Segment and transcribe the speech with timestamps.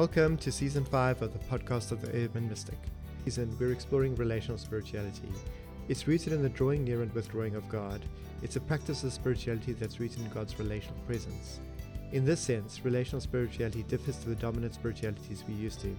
[0.00, 2.78] Welcome to season five of the podcast of the Urban Mystic.
[3.26, 5.28] Season we're exploring relational spirituality.
[5.90, 8.00] It's rooted in the drawing near and withdrawing of God.
[8.40, 11.60] It's a practice of spirituality that's rooted in God's relational presence.
[12.12, 15.94] In this sense, relational spirituality differs to the dominant spiritualities we used to.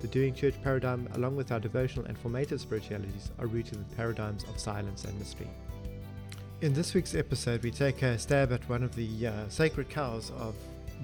[0.00, 4.44] The doing church paradigm, along with our devotional and formative spiritualities, are rooted in paradigms
[4.44, 5.50] of silence and mystery.
[6.62, 10.32] In this week's episode, we take a stab at one of the uh, sacred cows
[10.38, 10.54] of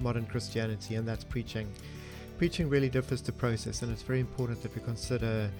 [0.01, 1.71] modern Christianity, and that's preaching.
[2.39, 5.51] Preaching really differs to process, and it's very important that we consider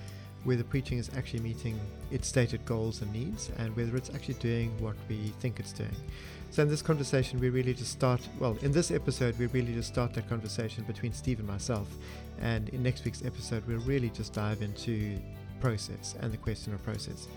[0.45, 1.77] whether preaching is actually meeting
[2.09, 5.93] its stated goals and needs and whether it's actually doing what we think it's doing.
[6.51, 9.89] So, in this conversation, we really just start, well, in this episode, we really just
[9.89, 11.89] start that conversation between Steve and myself.
[12.39, 15.19] And in next week's episode, we'll really just dive into
[15.59, 17.27] process and the question of process.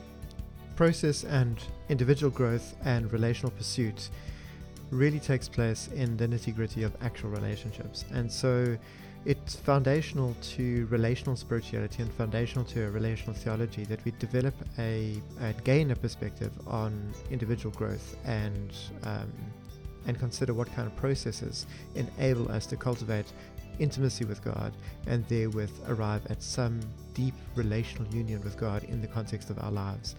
[0.77, 4.09] Process and individual growth and relational pursuit
[4.91, 8.05] really takes place in the nitty gritty of actual relationships.
[8.13, 8.79] And so,
[9.25, 15.21] it's foundational to relational spirituality and foundational to a relational theology that we develop a
[15.41, 18.73] and gain a perspective on individual growth and
[19.05, 19.33] um,
[20.07, 23.27] and consider what kind of processes enable us to cultivate
[23.79, 24.73] intimacy with God
[25.07, 26.81] and therewith arrive at some
[27.15, 30.17] deep relational union with God in the context of our lives.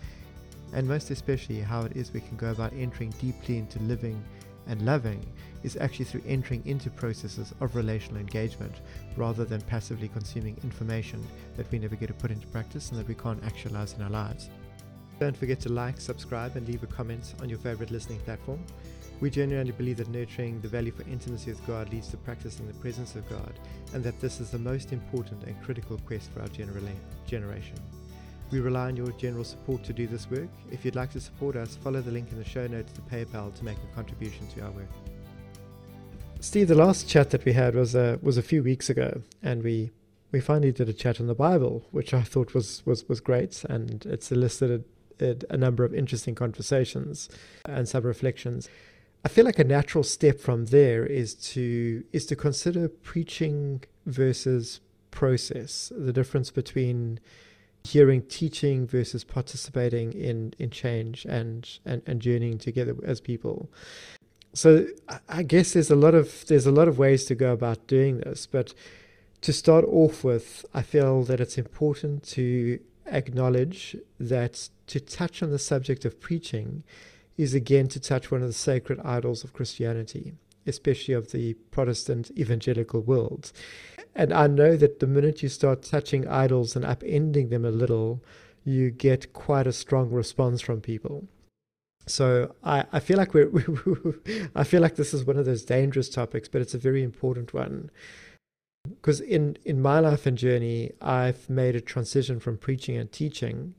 [0.73, 4.23] And most especially how it is we can go about entering deeply into living
[4.67, 5.25] and loving
[5.63, 8.75] is actually through entering into processes of relational engagement
[9.15, 11.25] rather than passively consuming information
[11.55, 14.09] that we never get to put into practice and that we can't actualize in our
[14.09, 14.49] lives.
[15.19, 18.59] Don't forget to like, subscribe, and leave a comment on your favorite listening platform.
[19.21, 22.73] We genuinely believe that nurturing the value for intimacy with God leads to practicing the
[22.73, 23.53] presence of God,
[23.93, 26.49] and that this is the most important and critical quest for our
[27.27, 27.77] generation.
[28.53, 30.47] We rely on your general support to do this work.
[30.71, 33.51] If you'd like to support us, follow the link in the show notes to PayPal
[33.55, 34.89] to make a contribution to our work.
[36.39, 39.63] Steve, the last chat that we had was a was a few weeks ago, and
[39.63, 39.89] we
[40.31, 43.63] we finally did a chat on the Bible, which I thought was was was great,
[43.63, 44.85] and it's elicited
[45.19, 47.29] a number of interesting conversations
[47.65, 48.69] and some reflections.
[49.25, 54.79] I feel like a natural step from there is to is to consider preaching versus
[55.09, 57.19] process, the difference between
[57.83, 63.69] hearing teaching versus participating in in change and and, and journeying together as people.
[64.53, 64.87] So
[65.27, 68.19] I guess there's a lot of there's a lot of ways to go about doing
[68.19, 68.73] this, but
[69.41, 75.51] to start off with, I feel that it's important to acknowledge that to touch on
[75.51, 76.83] the subject of preaching
[77.37, 80.33] is again to touch one of the sacred idols of Christianity,
[80.65, 83.51] especially of the Protestant evangelical world.
[84.15, 88.23] And I know that the minute you start touching idols and upending them a little,
[88.63, 91.27] you get quite a strong response from people.
[92.05, 93.49] So I, I feel like we're,
[94.55, 97.53] I feel like this is one of those dangerous topics, but it's a very important
[97.53, 97.89] one.
[98.83, 103.75] Because in, in my life and journey, I've made a transition from preaching and teaching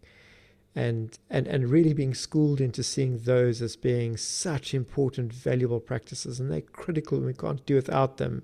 [0.75, 6.41] and, and, and really being schooled into seeing those as being such important, valuable practices.
[6.41, 8.43] And they're critical and we can't do without them.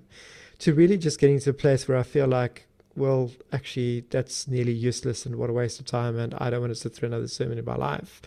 [0.59, 4.73] To really just getting to a place where I feel like, well, actually, that's nearly
[4.73, 6.17] useless and what a waste of time.
[6.17, 8.21] And I don't want to sit through another sermon in my life.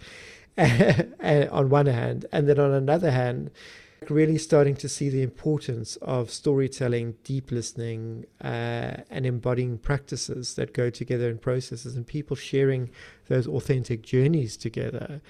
[0.58, 3.50] on one hand, and then on another hand,
[4.10, 10.72] really starting to see the importance of storytelling, deep listening, uh, and embodying practices that
[10.72, 12.90] go together in processes, and people sharing
[13.28, 15.20] those authentic journeys together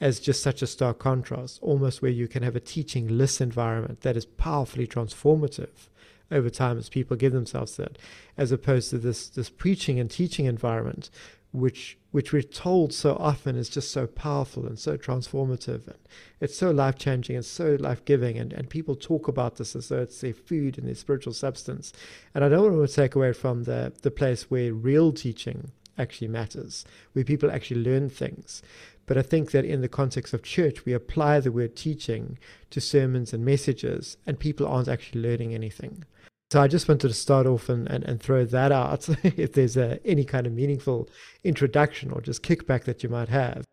[0.00, 4.00] as just such a stark contrast, almost where you can have a teaching list environment
[4.00, 5.88] that is powerfully transformative
[6.30, 7.98] over time as people give themselves that,
[8.36, 11.10] as opposed to this this preaching and teaching environment
[11.52, 15.98] which which we're told so often is just so powerful and so transformative and
[16.40, 19.88] it's so life changing and so life giving and, and people talk about this as
[19.88, 21.92] though it's their food and their spiritual substance.
[22.34, 26.28] And I don't want to take away from the the place where real teaching actually
[26.28, 28.62] matters, where people actually learn things.
[29.06, 32.38] But I think that in the context of church, we apply the word teaching
[32.70, 36.04] to sermons and messages, and people aren't actually learning anything.
[36.50, 39.76] So I just wanted to start off and, and, and throw that out if there's
[39.76, 41.08] a, any kind of meaningful
[41.44, 43.64] introduction or just kickback that you might have.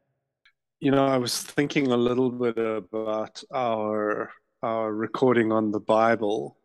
[0.79, 4.29] You know, I was thinking a little bit about our
[4.63, 6.57] our recording on the Bible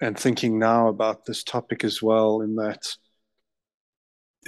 [0.00, 2.94] and thinking now about this topic as well in that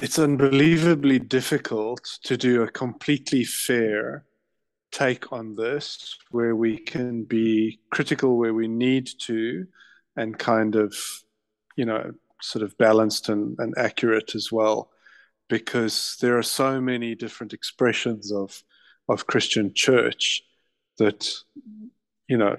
[0.03, 4.25] it's unbelievably difficult to do a completely fair
[4.91, 9.67] take on this where we can be critical where we need to
[10.17, 10.95] and kind of,
[11.77, 14.91] you know, sort of balanced and, and accurate as well,
[15.49, 18.63] because there are so many different expressions of
[19.09, 20.43] of Christian church
[20.99, 21.31] that,
[22.29, 22.57] you know,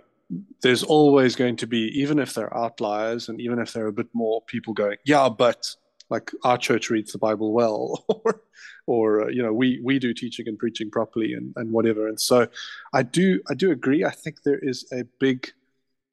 [0.62, 3.94] there's always going to be, even if they're outliers and even if there are a
[3.94, 5.66] bit more people going, yeah, but
[6.10, 8.42] like our church reads the Bible well, or,
[8.86, 12.08] or uh, you know, we we do teaching and preaching properly and, and whatever.
[12.08, 12.48] And so,
[12.94, 14.04] I do I do agree.
[14.04, 15.52] I think there is a big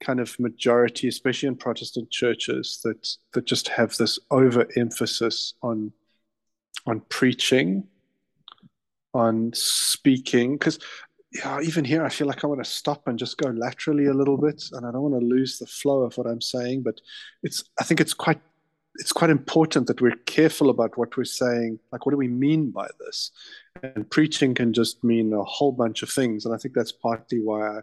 [0.03, 5.91] kind of majority, especially in Protestant churches, that that just have this overemphasis on
[6.85, 7.87] on preaching,
[9.13, 10.79] on speaking, because
[11.33, 14.13] yeah, even here, I feel like I want to stop and just go laterally a
[14.13, 16.83] little bit, and I don't want to lose the flow of what I'm saying.
[16.83, 17.01] But
[17.41, 18.39] it's, I think it's quite,
[18.95, 21.79] it's quite important that we're careful about what we're saying.
[21.91, 23.31] Like, what do we mean by this?
[23.81, 27.39] And preaching can just mean a whole bunch of things, and I think that's partly
[27.41, 27.79] why I,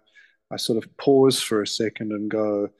[0.50, 2.70] I sort of pause for a second and go.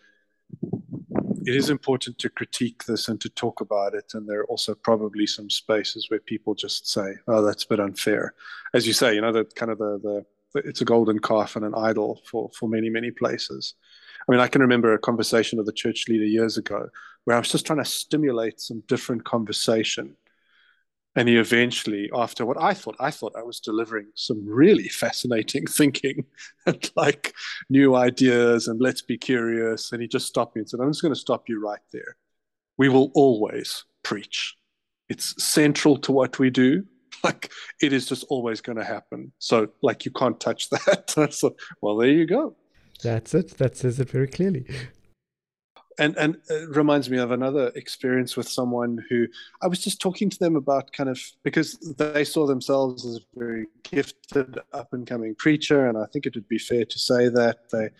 [1.47, 4.75] It is important to critique this and to talk about it, and there are also
[4.75, 8.35] probably some spaces where people just say, "Oh, that's a bit unfair,"
[8.75, 9.15] as you say.
[9.15, 9.99] You know, that kind of the
[10.53, 13.75] the it's a golden calf and an idol for for many many places.
[14.29, 16.89] I mean, I can remember a conversation with a church leader years ago
[17.25, 20.17] where I was just trying to stimulate some different conversation.
[21.17, 25.67] And he eventually, after what I thought, I thought I was delivering some really fascinating
[25.69, 26.25] thinking
[26.67, 27.35] and like
[27.69, 29.91] new ideas and let's be curious.
[29.91, 32.17] And he just stopped me and said, I'm just going to stop you right there.
[32.79, 34.57] We will always preach.
[35.09, 36.85] It's central to what we do.
[37.25, 39.33] like it is just always going to happen.
[39.39, 41.29] So like you can't touch that.
[41.33, 42.57] so well, there you go.
[43.03, 43.59] That's it.
[43.59, 44.67] That says it very clearly.
[45.99, 49.27] And and it reminds me of another experience with someone who
[49.61, 53.21] I was just talking to them about kind of because they saw themselves as a
[53.35, 57.29] very gifted up and coming preacher, and I think it would be fair to say
[57.29, 57.91] that they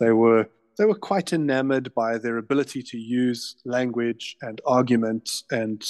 [0.00, 5.84] they were they were quite enamored by their ability to use language and argument and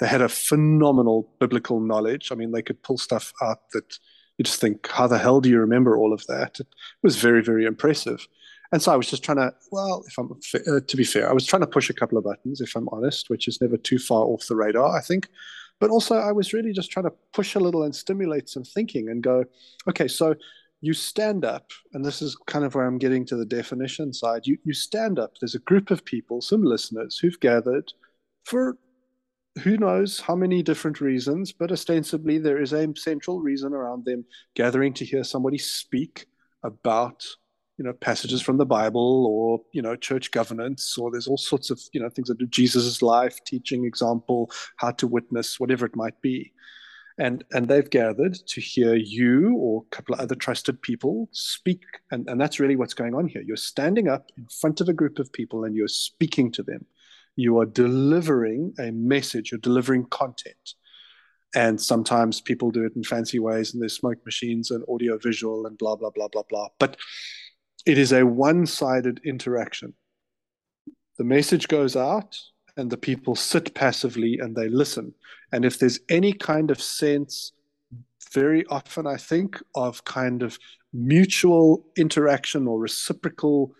[0.00, 2.32] they had a phenomenal biblical knowledge.
[2.32, 3.98] I mean, they could pull stuff out that
[4.38, 6.58] you just think, how the hell do you remember all of that?
[6.58, 6.66] It
[7.02, 8.26] was very, very impressive.
[8.72, 11.32] And so I was just trying to, well, if I'm uh, to be fair, I
[11.32, 13.98] was trying to push a couple of buttons, if I'm honest, which is never too
[13.98, 15.28] far off the radar, I think.
[15.80, 19.08] But also, I was really just trying to push a little and stimulate some thinking
[19.08, 19.44] and go,
[19.88, 20.34] okay, so
[20.82, 24.46] you stand up, and this is kind of where I'm getting to the definition side.
[24.46, 25.32] You you stand up.
[25.40, 27.92] There's a group of people, some listeners, who've gathered
[28.44, 28.78] for
[29.62, 34.24] who knows how many different reasons, but ostensibly there is a central reason around them
[34.54, 36.26] gathering to hear somebody speak
[36.62, 37.26] about
[37.80, 41.70] you know passages from the Bible or you know church governance or there's all sorts
[41.70, 45.96] of you know things that do Jesus' life, teaching, example, how to witness, whatever it
[45.96, 46.52] might be.
[47.18, 51.82] And, and they've gathered to hear you or a couple of other trusted people speak.
[52.10, 53.42] And, and that's really what's going on here.
[53.42, 56.86] You're standing up in front of a group of people and you're speaking to them
[57.36, 60.74] you are delivering a message, you're delivering content.
[61.54, 65.66] And sometimes people do it in fancy ways, and there's smoke machines and audio visual
[65.66, 66.68] and blah, blah, blah, blah, blah.
[66.78, 66.96] But
[67.86, 69.94] it is a one sided interaction.
[71.18, 72.38] The message goes out,
[72.76, 75.14] and the people sit passively and they listen.
[75.52, 77.52] And if there's any kind of sense,
[78.32, 80.58] very often I think, of kind of
[80.92, 83.74] mutual interaction or reciprocal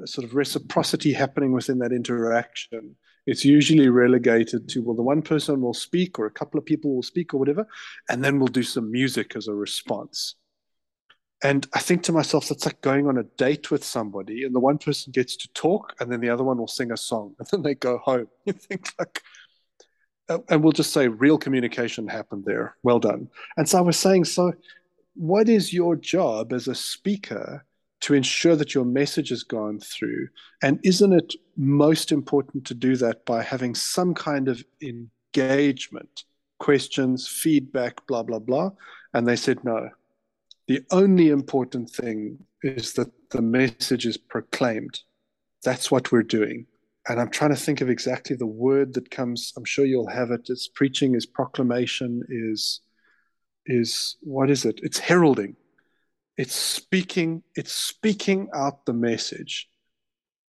[0.00, 2.96] uh, sort of reciprocity happening within that interaction,
[3.26, 6.94] it's usually relegated to well, the one person will speak, or a couple of people
[6.94, 7.66] will speak, or whatever,
[8.08, 10.36] and then we'll do some music as a response.
[11.42, 14.60] And I think to myself, that's like going on a date with somebody, and the
[14.60, 17.48] one person gets to talk, and then the other one will sing a song, and
[17.48, 18.28] then they go home.
[18.44, 19.22] You think like,
[20.48, 22.76] and we'll just say real communication happened there.
[22.82, 23.28] Well done.
[23.56, 24.52] And so I was saying, so
[25.14, 27.64] what is your job as a speaker
[28.00, 30.28] to ensure that your message has gone through.
[30.62, 36.24] And isn't it most important to do that by having some kind of engagement,
[36.58, 38.70] questions, feedback, blah, blah, blah?
[39.14, 39.90] And they said, no.
[40.68, 45.00] The only important thing is that the message is proclaimed.
[45.64, 46.66] That's what we're doing.
[47.08, 49.52] And I'm trying to think of exactly the word that comes.
[49.56, 50.42] I'm sure you'll have it.
[50.48, 52.80] It's preaching, is proclamation, is
[53.66, 54.80] is what is it?
[54.82, 55.56] It's heralding
[56.38, 59.68] it's speaking it's speaking out the message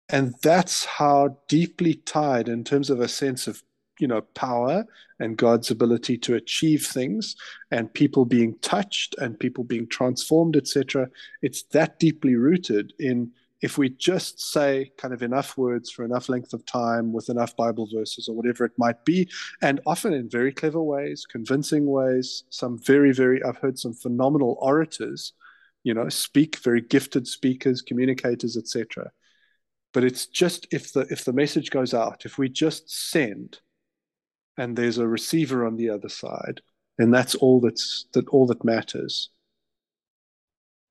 [0.09, 3.61] and that's how deeply tied in terms of a sense of
[4.03, 4.85] you know power
[5.21, 7.37] and god's ability to achieve things
[7.71, 11.07] and people being touched and people being transformed etc
[11.41, 13.31] it's that deeply rooted in
[13.61, 17.55] if we just say kind of enough words for enough length of time with enough
[17.55, 19.25] bible verses or whatever it might be
[19.61, 24.57] and often in very clever ways convincing ways some very very i've heard some phenomenal
[24.59, 25.31] orators
[25.83, 29.09] you know speak very gifted speakers communicators etc
[29.93, 33.59] but it's just if the if the message goes out if we just send
[34.57, 36.61] and there's a receiver on the other side
[36.99, 39.29] and that's all that's that all that matters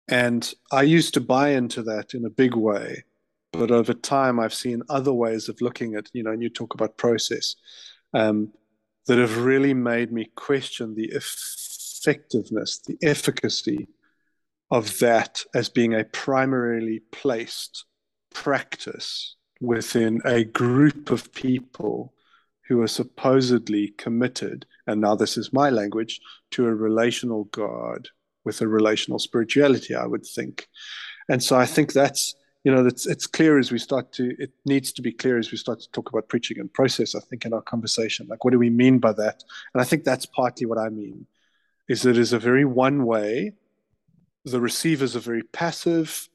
[0.09, 3.05] And I used to buy into that in a big way.
[3.53, 6.75] But over time, I've seen other ways of looking at, you know, and you talk
[6.75, 7.57] about process
[8.15, 8.53] um,
[9.07, 13.89] that have really made me question the effectiveness, the efficacy
[14.71, 17.85] of that as being a primarily placed
[18.35, 22.15] practice within a group of people
[22.69, 26.21] who are supposedly committed, and now this is my language,
[26.53, 28.09] to a relational God
[28.45, 30.69] with a relational spirituality, I would think.
[31.29, 34.51] And so I think that's, you know, it's, it's clear as we start to, it
[34.65, 37.45] needs to be clear as we start to talk about preaching and process, I think,
[37.45, 38.27] in our conversation.
[38.29, 39.43] Like, what do we mean by that?
[39.75, 41.27] And I think that's partly what I mean,
[41.89, 43.53] is that it is a very one way.
[44.45, 46.29] The receivers are very passive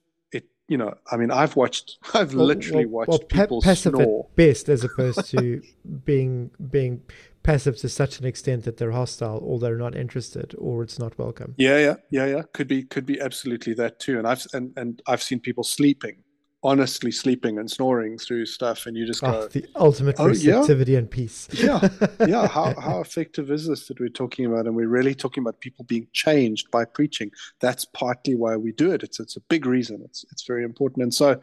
[0.68, 4.26] you know, I mean, I've watched, I've well, literally well, watched well, people passive snore.
[4.30, 5.62] at best, as opposed to
[6.06, 7.02] being being
[7.44, 11.18] passive to such an extent that they're hostile, or they're not interested, or it's not
[11.18, 11.56] welcome.
[11.58, 12.42] Yeah, yeah, yeah, yeah.
[12.54, 14.18] Could be, could be absolutely that too.
[14.18, 16.24] And I've and and I've seen people sleeping
[16.68, 20.92] honestly sleeping and snoring through stuff, and you just oh, go, the ultimate oh, receptivity
[20.92, 20.98] yeah?
[20.98, 21.48] and peace.
[21.54, 21.88] yeah,
[22.28, 22.46] yeah.
[22.46, 24.68] How how effective is this that we're talking about?
[24.68, 27.32] And we're really talking about people being changed by preaching.
[27.62, 29.02] That's partly why we do it.
[29.02, 30.02] It's it's a big reason.
[30.04, 31.04] It's it's very important.
[31.04, 31.42] And so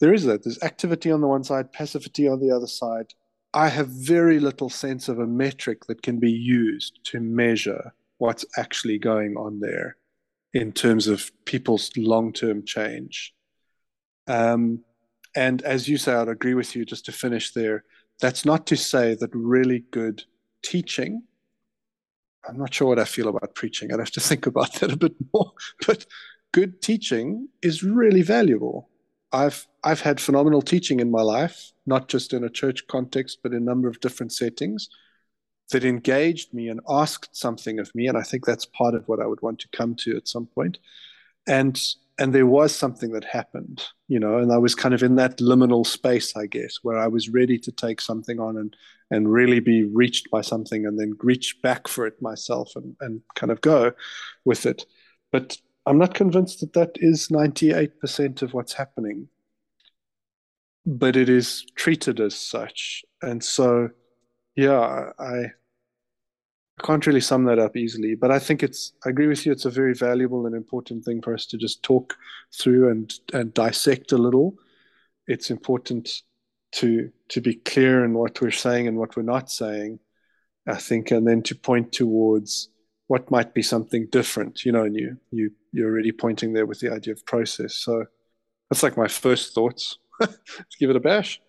[0.00, 0.42] there is that.
[0.42, 3.14] There's activity on the one side, passivity on the other side.
[3.54, 8.44] I have very little sense of a metric that can be used to measure what's
[8.56, 9.96] actually going on there
[10.52, 13.32] in terms of people's long term change.
[14.30, 14.84] Um,
[15.34, 17.84] and as you say, I'd agree with you just to finish there.
[18.20, 20.22] That's not to say that really good
[20.62, 21.22] teaching,
[22.48, 23.92] I'm not sure what I feel about preaching.
[23.92, 25.52] I'd have to think about that a bit more.
[25.86, 26.06] But
[26.52, 28.88] good teaching is really valuable.
[29.32, 33.52] I've I've had phenomenal teaching in my life, not just in a church context, but
[33.52, 34.88] in a number of different settings
[35.70, 38.08] that engaged me and asked something of me.
[38.08, 40.46] And I think that's part of what I would want to come to at some
[40.46, 40.78] point.
[41.46, 41.80] And
[42.20, 45.38] and there was something that happened, you know, and I was kind of in that
[45.38, 48.76] liminal space, I guess, where I was ready to take something on and
[49.10, 53.22] and really be reached by something and then reach back for it myself and, and
[53.34, 53.92] kind of go
[54.44, 54.84] with it.
[55.32, 59.28] But I'm not convinced that that is 98% of what's happening.
[60.86, 63.02] But it is treated as such.
[63.20, 63.88] And so,
[64.54, 65.52] yeah, I
[66.80, 68.92] I can't really sum that up easily, but I think it's.
[69.04, 69.52] I agree with you.
[69.52, 72.16] It's a very valuable and important thing for us to just talk
[72.58, 74.54] through and and dissect a little.
[75.26, 76.22] It's important
[76.72, 79.98] to to be clear in what we're saying and what we're not saying.
[80.66, 82.70] I think, and then to point towards
[83.08, 84.64] what might be something different.
[84.64, 87.74] You know, and you you you're already pointing there with the idea of process.
[87.74, 88.06] So
[88.70, 89.98] that's like my first thoughts.
[90.18, 91.40] Let's give it a bash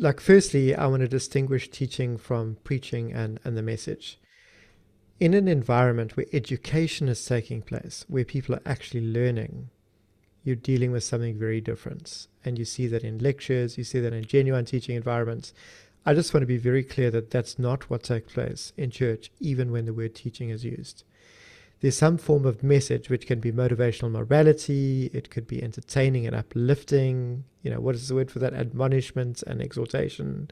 [0.00, 4.18] like firstly i want to distinguish teaching from preaching and, and the message.
[5.18, 9.70] In an environment where education is taking place where people are actually learning
[10.44, 12.28] you're dealing with something very different.
[12.44, 15.52] And you see that in lectures you see that in genuine teaching environments.
[16.04, 19.32] I just want to be very clear that that's not what takes place in church
[19.40, 21.02] even when the word teaching is used
[21.80, 26.34] there's some form of message which can be motivational morality, it could be entertaining and
[26.34, 27.44] uplifting.
[27.62, 28.54] You know, what is the word for that?
[28.54, 30.50] Admonishment and exhortation.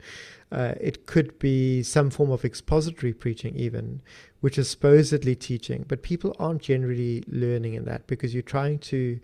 [0.53, 4.03] Uh, it could be some form of expository preaching, even,
[4.41, 9.19] which is supposedly teaching, but people aren't generally learning in that because you're trying to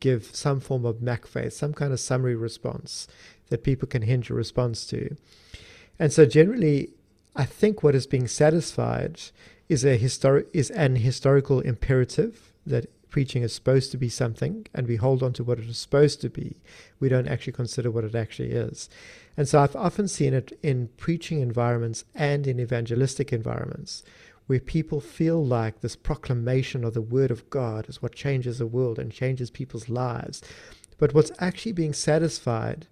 [0.00, 3.06] give some form of MacFaith, some kind of summary response
[3.50, 5.16] that people can hinge a response to.
[5.98, 6.90] And so, generally,
[7.36, 9.20] I think what is being satisfied
[9.72, 14.86] is a historic is an historical imperative that preaching is supposed to be something and
[14.86, 16.60] we hold on to what it is supposed to be.
[17.00, 18.90] We don't actually consider what it actually is.
[19.34, 24.02] And so i've often seen it in preaching environments and in evangelistic environments
[24.46, 28.66] where people feel like this proclamation of the word of god is what changes the
[28.66, 30.42] world and changes people's lives.
[30.98, 32.88] But what's actually being satisfied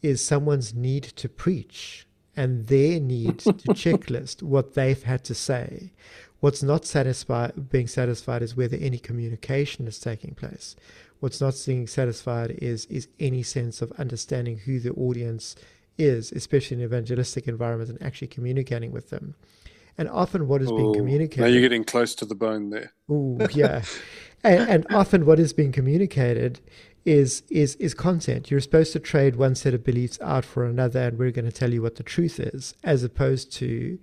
[0.00, 2.03] is someone's need to preach
[2.36, 5.92] and their need to checklist what they've had to say.
[6.40, 10.76] What's not satisfied, being satisfied is whether any communication is taking place.
[11.20, 15.56] What's not being satisfied is is any sense of understanding who the audience
[15.96, 19.34] is, especially in an evangelistic environments, and actually communicating with them.
[19.96, 21.40] And often, what is Ooh, being communicated.
[21.40, 22.92] Now you're getting close to the bone there.
[23.08, 23.84] Oh, yeah.
[24.42, 26.60] and, and often, what is being communicated
[27.04, 28.50] is is is content.
[28.50, 31.52] You're supposed to trade one set of beliefs out for another, and we're going to
[31.52, 33.98] tell you what the truth is, as opposed to,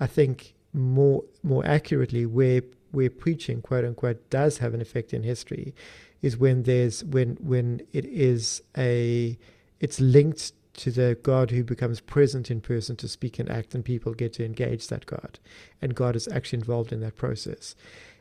[0.00, 5.22] I think more more accurately, where where preaching quote unquote does have an effect in
[5.22, 5.74] history,
[6.22, 9.38] is when there's when when it is a
[9.80, 13.84] it's linked to the God who becomes present in person to speak and act, and
[13.84, 15.38] people get to engage that God,
[15.82, 17.74] and God is actually involved in that process.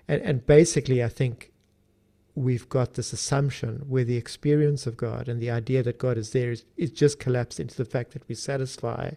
[0.07, 1.51] And, and basically, I think
[2.35, 6.31] we've got this assumption where the experience of God and the idea that God is
[6.31, 9.11] there is, is just collapsed into the fact that we satisfy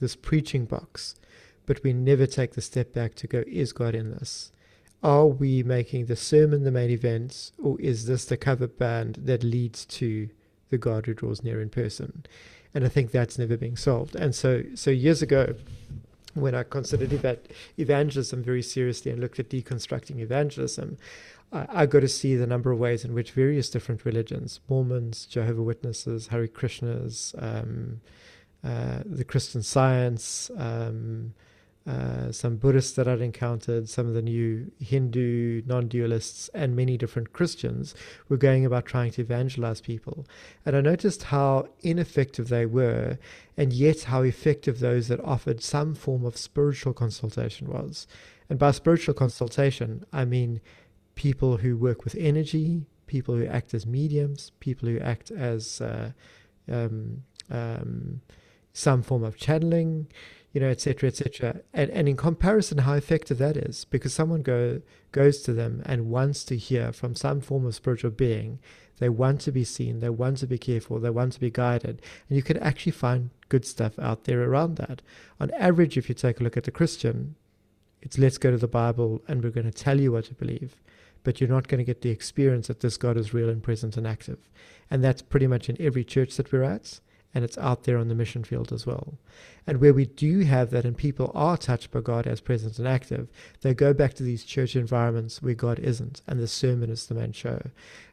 [0.00, 1.16] this preaching box,
[1.66, 4.52] but we never take the step back to go, is God in this?
[5.02, 9.42] Are we making the sermon the main event, or is this the cover band that
[9.42, 10.30] leads to
[10.70, 12.24] the God who draws near in person?
[12.72, 14.14] And I think that's never being solved.
[14.14, 15.54] And so, so years ago,
[16.34, 17.12] when I considered
[17.78, 20.98] evangelism very seriously and looked at deconstructing evangelism,
[21.54, 25.62] I, got to see the number of ways in which various different religions, Mormons, Jehovah
[25.62, 28.00] Witnesses, Hare Krishnas, um,
[28.64, 31.34] uh, the Christian Science, um,
[31.86, 36.96] uh, some Buddhists that I'd encountered, some of the new Hindu non dualists, and many
[36.96, 37.94] different Christians
[38.28, 40.26] were going about trying to evangelize people.
[40.64, 43.18] And I noticed how ineffective they were,
[43.56, 48.06] and yet how effective those that offered some form of spiritual consultation was.
[48.48, 50.60] And by spiritual consultation, I mean
[51.14, 56.10] people who work with energy, people who act as mediums, people who act as uh,
[56.70, 58.20] um, um,
[58.72, 60.06] some form of channeling,
[60.52, 61.60] you know, etc., etc.
[61.72, 66.10] And, and in comparison, how effective that is, because someone go goes to them and
[66.10, 68.58] wants to hear from some form of spiritual being.
[68.98, 69.98] They want to be seen.
[69.98, 71.00] They want to be careful.
[71.00, 72.00] They want to be guided.
[72.28, 75.02] And you can actually find good stuff out there around that.
[75.40, 77.34] On average, if you take a look at the Christian,
[78.02, 80.76] it's let's go to the Bible and we're going to tell you what to believe
[81.24, 83.96] but you're not going to get the experience that this God is real and present
[83.96, 84.48] and active.
[84.90, 87.00] And that's pretty much in every church that we're at,
[87.34, 89.14] and it's out there on the mission field as well.
[89.66, 92.86] And where we do have that and people are touched by God as present and
[92.86, 93.28] active,
[93.62, 97.14] they go back to these church environments where God isn't, and the sermon is the
[97.14, 97.60] main show.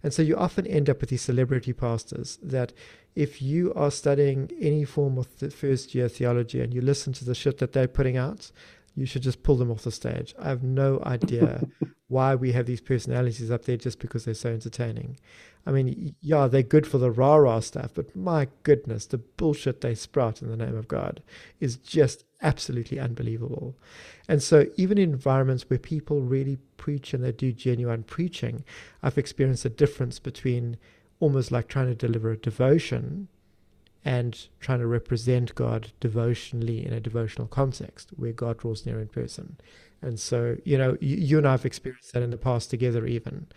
[0.01, 2.73] And so you often end up with these celebrity pastors that
[3.13, 7.25] if you are studying any form of the first year theology and you listen to
[7.25, 8.51] the shit that they're putting out,
[8.95, 10.35] you should just pull them off the stage.
[10.39, 11.67] I have no idea
[12.07, 15.17] why we have these personalities up there just because they're so entertaining.
[15.65, 19.81] I mean, yeah, they're good for the rah rah stuff, but my goodness, the bullshit
[19.81, 21.21] they sprout in the name of God
[21.59, 23.77] is just absolutely unbelievable.
[24.27, 28.65] And so, even in environments where people really preach and they do genuine preaching,
[29.03, 30.77] I've experienced a difference between
[31.19, 33.27] almost like trying to deliver a devotion
[34.03, 39.07] and trying to represent God devotionally in a devotional context where God draws near in
[39.07, 39.57] person.
[40.01, 43.05] And so, you know, you, you and I have experienced that in the past together,
[43.05, 43.47] even.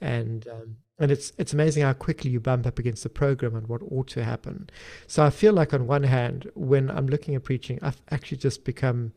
[0.00, 3.68] And um, and it's it's amazing how quickly you bump up against the program and
[3.68, 4.68] what ought to happen.
[5.06, 8.64] So I feel like on one hand, when I'm looking at preaching, I've actually just
[8.64, 9.12] become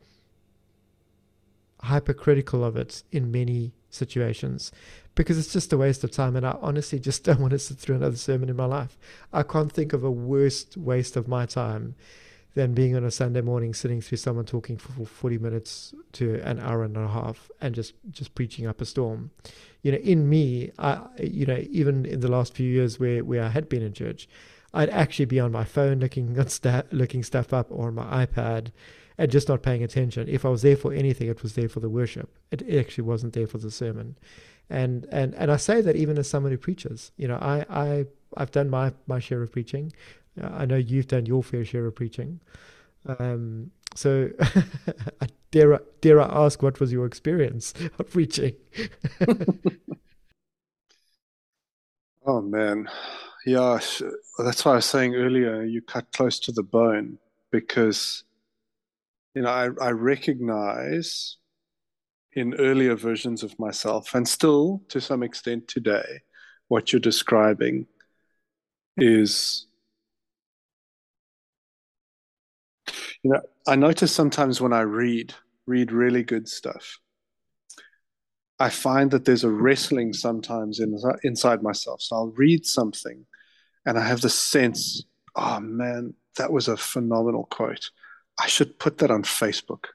[1.82, 4.70] hypercritical of it in many situations
[5.14, 7.78] because it's just a waste of time and I honestly just don't want to sit
[7.78, 8.98] through another sermon in my life.
[9.32, 11.96] I can't think of a worse waste of my time
[12.56, 16.58] than being on a Sunday morning sitting through someone talking for 40 minutes to an
[16.58, 19.30] hour and a half and just just preaching up a storm.
[19.82, 23.44] You know, in me, I you know, even in the last few years where where
[23.44, 24.26] I had been in church,
[24.72, 26.34] I'd actually be on my phone looking
[26.92, 28.68] looking stuff up or on my iPad
[29.18, 30.28] and just not paying attention.
[30.28, 32.36] If I was there for anything, it was there for the worship.
[32.50, 34.16] It actually wasn't there for the sermon.
[34.68, 37.12] And and and I say that even as someone who preaches.
[37.16, 39.92] You know, I I I've done my my share of preaching.
[40.42, 42.40] I know you've done your fair share of preaching.
[43.18, 44.30] Um, so,
[45.50, 48.54] dare, dare I ask, what was your experience of preaching?
[52.26, 52.90] oh, man.
[53.46, 53.80] Yeah,
[54.38, 57.18] that's why I was saying earlier, you cut close to the bone
[57.50, 58.24] because,
[59.36, 61.36] you know, I, I recognize
[62.32, 66.20] in earlier versions of myself, and still to some extent today,
[66.68, 67.86] what you're describing
[68.96, 69.66] is
[73.22, 75.34] You know, I notice sometimes when I read,
[75.66, 77.00] read really good stuff,
[78.60, 82.00] I find that there's a wrestling sometimes in, inside myself.
[82.02, 83.26] So I'll read something
[83.84, 85.02] and I have the sense,
[85.34, 87.90] oh man, that was a phenomenal quote.
[88.38, 89.86] I should put that on Facebook.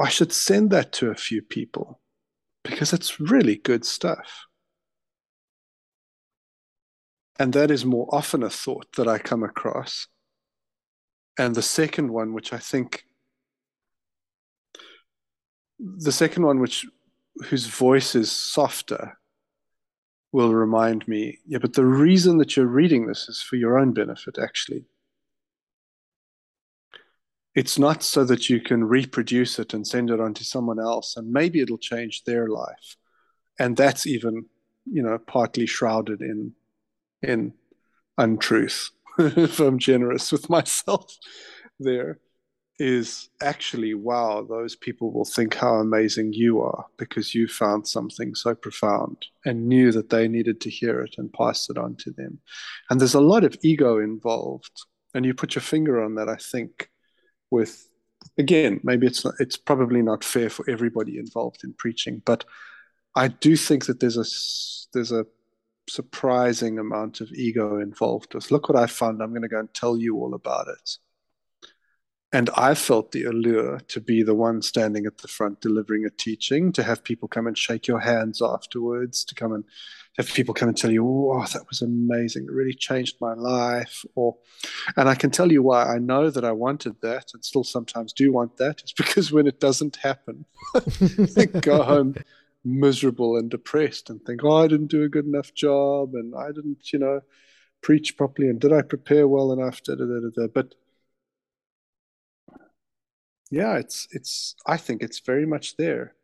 [0.00, 2.00] I should send that to a few people
[2.62, 4.46] because it's really good stuff.
[7.38, 10.06] And that is more often a thought that I come across
[11.38, 13.04] and the second one, which I think,
[15.78, 16.86] the second one, which
[17.46, 19.18] whose voice is softer,
[20.30, 23.92] will remind me, yeah, but the reason that you're reading this is for your own
[23.92, 24.84] benefit, actually.
[27.54, 31.16] It's not so that you can reproduce it and send it on to someone else,
[31.16, 32.96] and maybe it'll change their life.
[33.58, 34.46] And that's even,
[34.86, 36.52] you know, partly shrouded in
[37.22, 37.54] in
[38.18, 38.90] untruth.
[39.18, 41.16] if I'm generous with myself
[41.78, 42.18] there.
[42.80, 48.34] is actually wow those people will think how amazing you are because you found something
[48.34, 52.10] so profound and knew that they needed to hear it and pass it on to
[52.10, 52.40] them
[52.90, 56.34] and there's a lot of ego involved and you put your finger on that i
[56.34, 56.90] think
[57.54, 57.88] with
[58.38, 62.44] again maybe it's not, it's probably not fair for everybody involved in preaching but
[63.14, 64.26] i do think that there's a
[64.92, 65.26] there's a
[65.88, 69.22] surprising amount of ego involved with look what i found.
[69.22, 70.90] I'm going to go and tell you all about it
[72.34, 76.10] and I felt the allure to be the one standing at the front delivering a
[76.10, 79.62] teaching, to have people come and shake your hands afterwards, to come and
[80.18, 82.46] have people come and tell you, oh, that was amazing.
[82.46, 84.04] It really changed my life.
[84.16, 84.36] Or,
[84.96, 88.12] and I can tell you why I know that I wanted that and still sometimes
[88.12, 88.80] do want that.
[88.80, 90.44] It's because when it doesn't happen,
[91.36, 92.16] I go home
[92.64, 96.48] miserable and depressed and think, oh, I didn't do a good enough job and I
[96.48, 97.20] didn't, you know,
[97.80, 99.84] preach properly and did I prepare well enough?
[99.84, 100.46] Da, da, da, da.
[100.48, 100.74] But
[103.50, 106.14] yeah, it's it's I think it's very much there.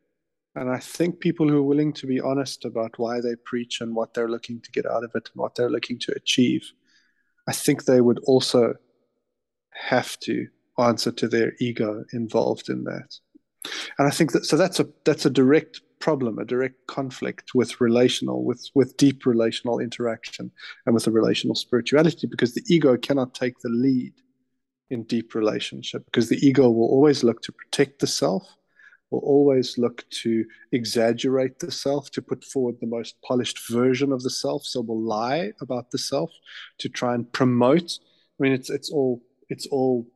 [0.57, 3.95] And I think people who are willing to be honest about why they preach and
[3.95, 6.73] what they're looking to get out of it and what they're looking to achieve,
[7.47, 8.75] I think they would also
[9.73, 13.17] have to answer to their ego involved in that.
[13.99, 17.81] And I think that so that's a that's a direct problem, a direct conflict with
[17.81, 20.51] relational, with with deep relational interaction
[20.87, 24.15] and with a relational spirituality, because the ego cannot take the lead
[24.91, 28.57] in deep relationship because the ego will always look to protect the self,
[29.11, 34.23] will always look to exaggerate the self, to put forward the most polished version of
[34.23, 34.65] the self.
[34.65, 36.31] So we'll lie about the self
[36.79, 37.99] to try and promote.
[38.39, 40.07] I mean, it's it's all it's all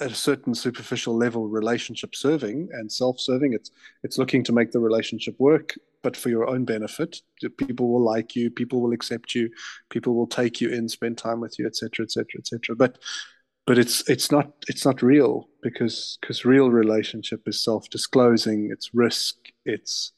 [0.00, 3.70] at a certain superficial level relationship serving and self-serving it's
[4.02, 7.20] it's looking to make the relationship work but for your own benefit
[7.56, 9.48] people will like you people will accept you
[9.90, 12.98] people will take you in spend time with you etc etc etc but
[13.66, 18.70] but it's it's not it's not real because because real relationship is self-disclosing.
[18.70, 19.36] It's risk.
[19.64, 20.12] It's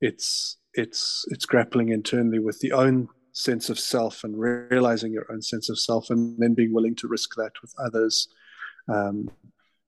[0.00, 5.40] it's it's it's grappling internally with the own sense of self and realizing your own
[5.40, 8.28] sense of self and then being willing to risk that with others
[8.88, 9.30] um,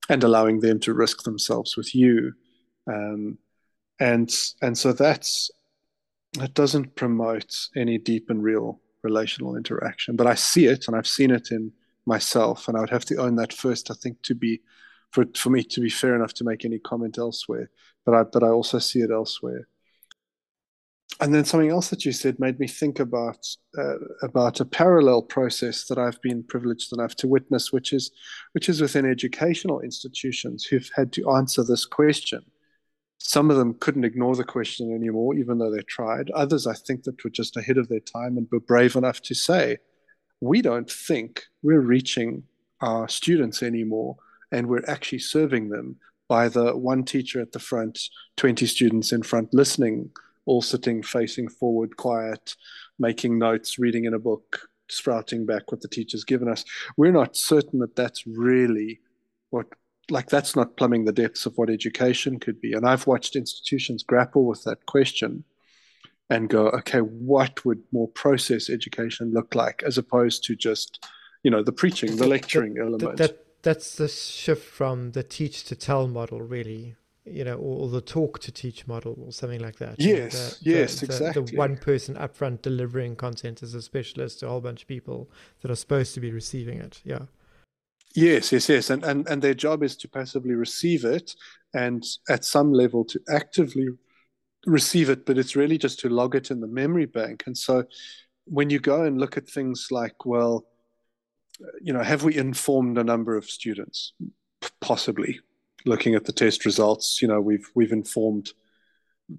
[0.09, 2.33] and allowing them to risk themselves with you.
[2.87, 3.39] Um,
[3.99, 5.51] and and so that's
[6.35, 10.15] that doesn't promote any deep and real relational interaction.
[10.15, 11.73] But i see it and i've seen it in
[12.07, 13.91] myself, and I would have to own that first.
[13.91, 14.61] I think to be
[15.11, 17.71] for for me to be fair enough to make any comment elsewhere,
[18.05, 19.69] but I but I also see it elsewhere.
[21.21, 23.47] And then something else that you said made me think about
[23.79, 28.11] uh, about a parallel process that I've been privileged enough to witness, which is
[28.53, 32.43] which is within educational institutions who've had to answer this question.
[33.19, 36.31] Some of them couldn't ignore the question anymore, even though they tried.
[36.31, 39.35] Others, I think, that were just ahead of their time and were brave enough to
[39.35, 39.79] say,
[40.43, 42.43] we don't think we're reaching
[42.81, 44.17] our students anymore
[44.51, 45.95] and we're actually serving them
[46.29, 47.97] by the one teacher at the front,
[48.39, 50.11] 20 students in front listening,
[50.45, 52.57] all sitting facing forward, quiet,
[52.99, 56.65] making notes, reading in a book, sprouting back what the teacher's given us.
[56.97, 58.99] We're not certain that that's really
[59.51, 59.67] what,
[60.11, 62.73] like, that's not plumbing the depths of what education could be.
[62.73, 65.45] And I've watched institutions grapple with that question
[66.31, 71.05] and go, okay, what would more process education look like as opposed to just,
[71.43, 73.19] you know, the preaching, the lecturing that, element.
[73.19, 78.01] That, that's the shift from the teach to tell model, really, you know, or, the
[78.01, 79.97] talk to teach model or something like that.
[79.99, 81.45] Yes, the, yes, the, exactly.
[81.45, 85.31] The one person upfront delivering content as a specialist to a whole bunch of people
[85.61, 87.01] that are supposed to be receiving it.
[87.05, 87.27] Yeah.
[88.15, 88.91] Yes, yes, yes.
[88.91, 91.35] And, and, and their job is to passively receive it
[91.73, 93.89] and at some level to actively
[94.67, 97.45] receive it, but it's really just to log it in the memory bank.
[97.47, 97.85] And so
[98.45, 100.67] when you go and look at things like, well,
[101.81, 104.13] you know, have we informed a number of students?
[104.81, 105.41] Possibly.
[105.85, 108.53] Looking at the test results, you know, we've we've informed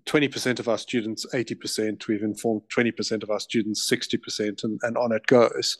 [0.05, 5.11] 20% of our students 80%, we've informed 20% of our students 60%, and, and on
[5.11, 5.77] it goes.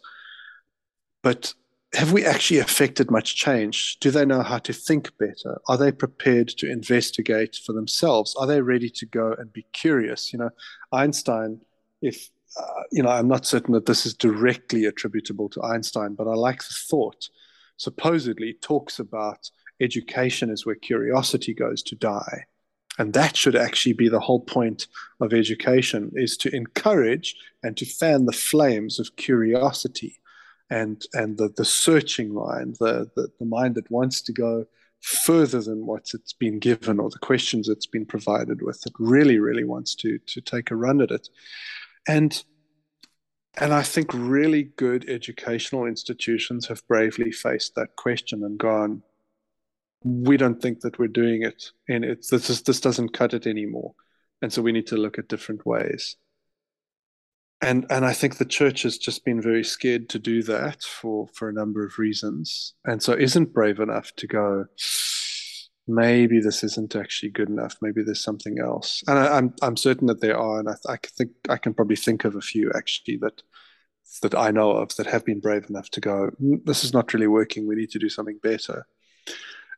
[1.22, 1.54] But
[1.96, 3.98] have we actually affected much change?
[4.00, 5.62] Do they know how to think better?
[5.68, 8.36] Are they prepared to investigate for themselves?
[8.36, 10.34] Are they ready to go and be curious?
[10.34, 10.50] You know,
[10.92, 11.62] Einstein,
[12.02, 12.30] if,
[12.60, 16.34] uh, you know, I'm not certain that this is directly attributable to Einstein, but I
[16.34, 17.30] like the thought.
[17.78, 22.46] Supposedly talks about education is where curiosity goes to die.
[22.98, 24.88] And that should actually be the whole point
[25.20, 30.20] of education is to encourage and to fan the flames of curiosity
[30.70, 34.66] and and the the searching mind, the, the the mind that wants to go
[35.02, 38.82] further than what it's been given or the questions it's been provided with.
[38.86, 41.30] It really, really wants to to take a run at it,
[42.08, 42.44] and
[43.58, 49.04] and I think really good educational institutions have bravely faced that question and gone,
[50.04, 53.48] we don't think that we're doing it, and it's this is, this doesn't cut it
[53.48, 53.94] anymore,
[54.42, 56.18] and so we need to look at different ways.
[57.64, 61.28] And and I think the church has just been very scared to do that for
[61.34, 64.66] for a number of reasons, and so isn't brave enough to go.
[65.88, 67.76] Maybe this isn't actually good enough.
[67.82, 70.76] Maybe there's something else, and I, am I'm, I'm certain that there are, and I,
[70.88, 73.42] I think I can probably think of a few actually that
[74.22, 76.32] that I know of that have been brave enough to go.
[76.40, 77.68] This is not really working.
[77.68, 78.86] We need to do something better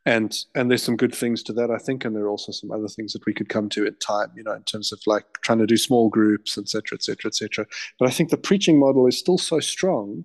[0.06, 2.70] and and there's some good things to that i think and there are also some
[2.70, 5.26] other things that we could come to in time you know in terms of like
[5.42, 7.66] trying to do small groups etc etc etc
[7.98, 10.24] but i think the preaching model is still so strong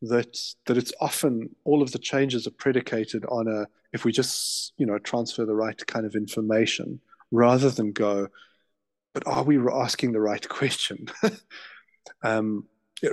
[0.00, 4.72] that that it's often all of the changes are predicated on a if we just
[4.78, 7.00] you know transfer the right kind of information
[7.32, 8.28] rather than go
[9.12, 11.08] but are we asking the right question
[12.22, 12.64] um,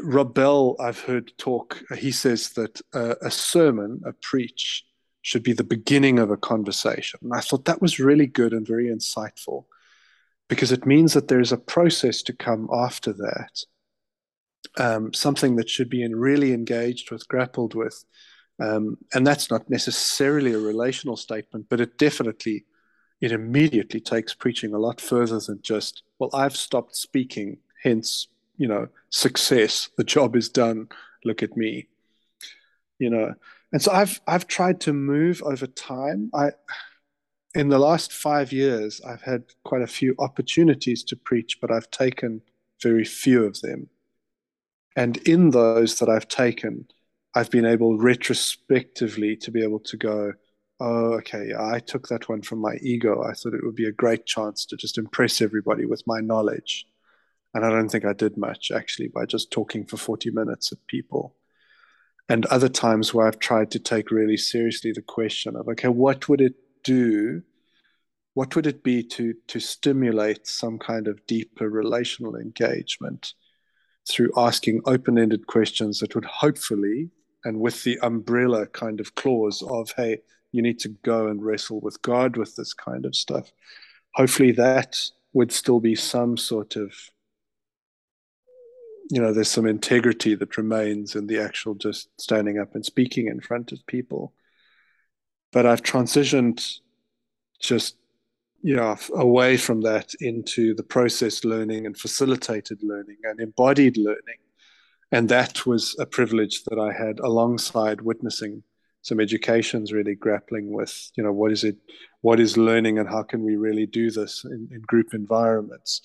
[0.04, 1.82] Rob Bell, I've heard talk.
[1.98, 4.84] He says that uh, a sermon, a preach,
[5.28, 7.20] should be the beginning of a conversation.
[7.22, 9.66] And I thought that was really good and very insightful
[10.48, 13.66] because it means that there's a process to come after that,
[14.78, 18.06] um, something that should be in really engaged with, grappled with.
[18.62, 22.64] Um, and that's not necessarily a relational statement, but it definitely,
[23.20, 28.70] it immediately takes preaching a lot further than just, well, I've stopped speaking, hence, you
[28.70, 30.88] know, success, the job is done,
[31.26, 31.90] look at me.
[32.98, 33.34] You know,
[33.72, 36.30] and so I've I've tried to move over time.
[36.34, 36.52] I
[37.56, 41.90] in the last five years, I've had quite a few opportunities to preach, but I've
[41.92, 42.42] taken
[42.82, 43.90] very few of them.
[44.96, 46.88] And in those that I've taken,
[47.36, 50.34] I've been able retrospectively to be able to go,
[50.80, 53.24] oh, okay, I took that one from my ego.
[53.24, 56.86] I thought it would be a great chance to just impress everybody with my knowledge.
[57.54, 60.86] And I don't think I did much actually by just talking for 40 minutes at
[60.88, 61.36] people
[62.30, 66.28] and other times where I've tried to take really seriously the question of okay, what
[66.30, 67.42] would it do?
[68.34, 73.34] What would it be to to stimulate some kind of deeper relational engagement
[74.10, 77.10] through asking open-ended questions that would hopefully,
[77.44, 80.20] and with the umbrella kind of clause of hey,
[80.52, 83.52] you need to go and wrestle with God with this kind of stuff.
[84.16, 84.98] Hopefully, that
[85.34, 86.94] would still be some sort of
[89.10, 93.28] you know there's some integrity that remains in the actual just standing up and speaking
[93.28, 94.34] in front of people.
[95.52, 96.80] But i've transitioned
[97.60, 97.96] just
[98.62, 104.42] you know away from that into the process learning and facilitated learning and embodied learning.
[105.12, 108.64] And that was a privilege that i had alongside witnessing
[109.08, 111.78] some educations really grappling with you know what is it
[112.22, 116.02] what is learning and how can we really do this in, in group environments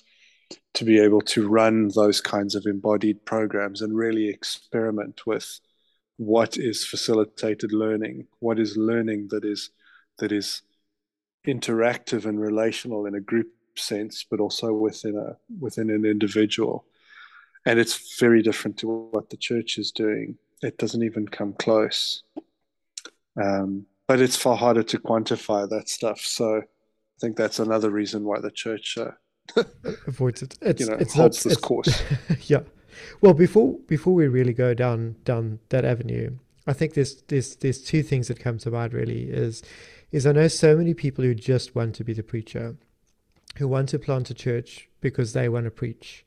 [0.73, 5.59] to be able to run those kinds of embodied programs and really experiment with
[6.17, 9.71] what is facilitated learning, what is learning that is
[10.19, 10.61] that is
[11.47, 16.85] interactive and relational in a group sense, but also within a within an individual.
[17.65, 20.37] And it's very different to what the church is doing.
[20.61, 22.23] It doesn't even come close.
[23.41, 26.19] Um, but it's far harder to quantify that stuff.
[26.19, 28.97] So I think that's another reason why the church
[30.07, 30.57] avoids it.
[30.61, 32.03] It's, you know, it's holds not, this course.
[32.49, 32.61] yeah.
[33.21, 37.81] Well, before before we really go down down that avenue, I think there's there's there's
[37.81, 38.93] two things that come to mind.
[38.93, 39.63] Really, is
[40.11, 42.75] is I know so many people who just want to be the preacher,
[43.57, 46.25] who want to plant a church because they want to preach,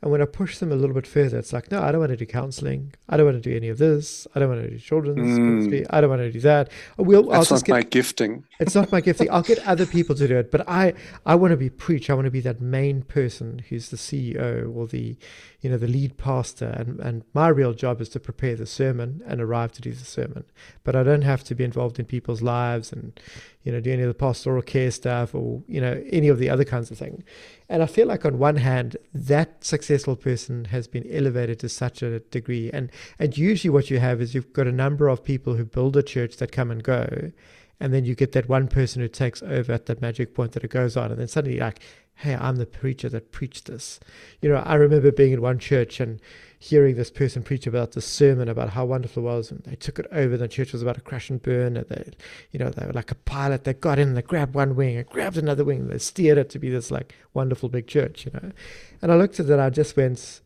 [0.00, 2.10] and when I push them a little bit further, it's like, no, I don't want
[2.10, 2.94] to do counseling.
[3.08, 4.28] I don't want to do any of this.
[4.32, 5.86] I don't want to do children's mm.
[5.90, 6.70] I don't want to do that.
[6.96, 8.44] We'll, just not get, my gifting.
[8.60, 9.28] It's not my gifting.
[9.28, 10.94] I'll get other people to do it, but I,
[11.26, 12.10] I want to be preach.
[12.10, 15.16] I want to be that main person who's the CEO or the,
[15.62, 16.66] you know, the lead pastor.
[16.66, 20.04] And, and my real job is to prepare the sermon and arrive to do the
[20.04, 20.44] sermon.
[20.84, 23.18] But I don't have to be involved in people's lives and,
[23.64, 26.50] you know, do any of the pastoral care stuff or, you know, any of the
[26.50, 27.24] other kinds of things.
[27.68, 32.02] And I feel like on one hand, that successful person has been elevated to such
[32.02, 32.70] a degree.
[32.72, 35.96] And and usually what you have is you've got a number of people who build
[35.96, 37.32] a church that come and go.
[37.80, 40.64] And then you get that one person who takes over at that magic point that
[40.64, 41.10] it goes on.
[41.10, 41.80] And then suddenly like,
[42.14, 44.00] hey, I'm the preacher that preached this.
[44.42, 46.20] You know, I remember being in one church and
[46.58, 49.98] hearing this person preach about the sermon about how wonderful it was, and they took
[49.98, 50.36] it over.
[50.36, 52.10] The church was about to crash and burn, and they,
[52.50, 53.64] you know, they were like a pilot.
[53.64, 56.50] They got in, they grabbed one wing, and grabbed another wing, and they steered it
[56.50, 58.52] to be this like wonderful big church, you know.
[59.00, 60.40] And I looked at it, and I just went,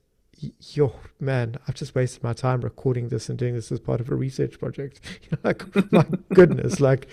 [0.61, 4.11] yo, man, I've just wasted my time recording this and doing this as part of
[4.11, 5.01] a research project.
[5.43, 7.09] Like, my goodness, like,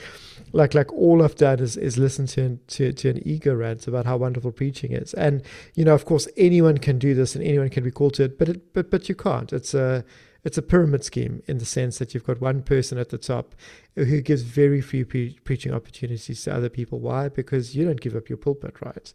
[0.52, 4.06] like, like all I've done is, is listen to, to, to an ego rant about
[4.06, 5.14] how wonderful preaching is.
[5.14, 5.44] And,
[5.76, 8.38] you know, of course, anyone can do this and anyone can be called to it,
[8.38, 9.52] but it, but, but you can't.
[9.54, 10.04] It's a,
[10.44, 13.56] it's a pyramid scheme in the sense that you've got one person at the top
[13.96, 17.00] who gives very few pre- preaching opportunities to other people.
[17.00, 17.28] Why?
[17.28, 19.14] Because you don't give up your pulpit, right?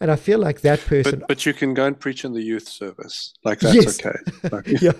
[0.00, 1.20] And I feel like that person.
[1.20, 3.34] But, but you can go and preach in the youth service.
[3.44, 4.00] Like that's yes.
[4.04, 4.18] okay.
[4.50, 4.92] Like, yeah.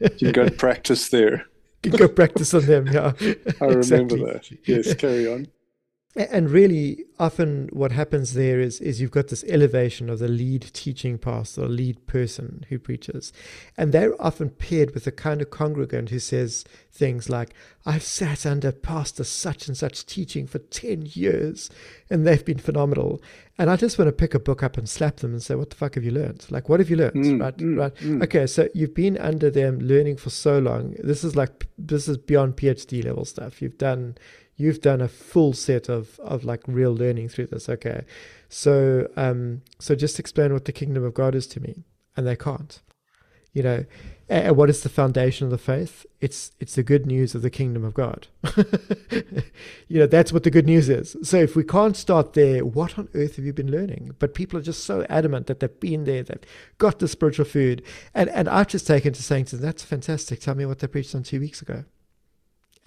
[0.18, 1.46] you can go and practice there.
[1.82, 2.86] Go practice on them.
[2.88, 3.12] Yeah.
[3.60, 4.50] I remember that.
[4.64, 4.94] Yes.
[4.94, 5.46] Carry on
[6.16, 10.62] and really often what happens there is is you've got this elevation of the lead
[10.72, 13.32] teaching pastor or lead person who preaches.
[13.76, 17.54] And they're often paired with a kind of congregant who says things like
[17.86, 21.70] i've sat under pastor such and such teaching for 10 years
[22.10, 23.20] and they've been phenomenal.
[23.58, 25.70] And i just want to pick a book up and slap them and say what
[25.70, 26.46] the fuck have you learned?
[26.50, 27.14] Like what have you learned?
[27.16, 27.94] Mm, right mm, right.
[27.96, 28.22] mm.
[28.24, 30.94] okay so you've been under them learning for so long.
[30.98, 33.60] This is like this is beyond phd level stuff.
[33.60, 34.16] You've done
[34.58, 38.04] you've done a full set of of like real learning through this okay.
[38.50, 41.84] So um so just explain what the kingdom of god is to me.
[42.16, 42.82] And they can't.
[43.54, 43.84] You know
[44.28, 46.04] and what is the foundation of the faith?
[46.20, 48.26] It's it's the good news of the kingdom of god.
[49.90, 51.16] You know that's what the good news is.
[51.22, 54.14] So if we can't start there what on earth have you been learning?
[54.18, 56.40] But people are just so adamant that they've been there they've
[56.76, 57.82] got the spiritual food.
[58.12, 60.40] And and i've just taken to saying to them that's fantastic.
[60.40, 61.84] Tell me what they preached on two weeks ago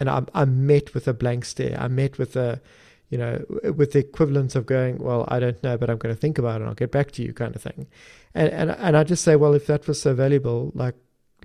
[0.01, 1.77] and I'm, I'm met with a blank stare.
[1.79, 2.59] I'm met with a,
[3.09, 6.19] you know, with the equivalent of going, well, I don't know, but I'm going to
[6.19, 7.85] think about it and I'll get back to you, kind of thing.
[8.33, 10.95] And and and I just say, well, if that was so valuable, like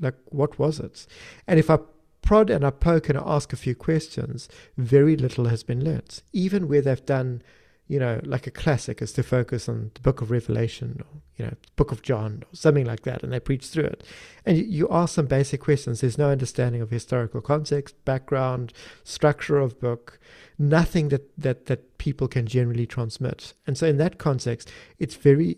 [0.00, 1.06] like what was it?
[1.46, 1.80] And if I
[2.22, 6.22] prod and I poke and I ask a few questions, very little has been learnt.
[6.32, 7.42] Even where they've done
[7.88, 11.44] you know, like a classic is to focus on the book of Revelation or, you
[11.44, 14.04] know, book of John or something like that, and they preach through it.
[14.44, 16.00] And you, you ask some basic questions.
[16.00, 18.72] There's no understanding of historical context, background,
[19.04, 20.18] structure of book,
[20.58, 23.54] nothing that, that, that people can generally transmit.
[23.66, 25.56] And so in that context, it's very,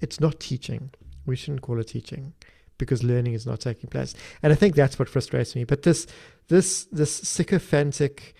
[0.00, 0.90] it's not teaching.
[1.26, 2.32] We shouldn't call it teaching
[2.78, 4.14] because learning is not taking place.
[4.42, 5.64] And I think that's what frustrates me.
[5.64, 6.06] But this,
[6.48, 8.34] this, this sycophantic,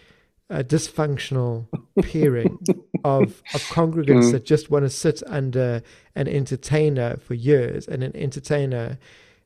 [0.50, 1.66] a dysfunctional
[2.02, 2.58] pairing
[3.04, 4.32] of, of congregants mm.
[4.32, 5.82] that just want to sit under
[6.16, 8.98] an entertainer for years and an entertainer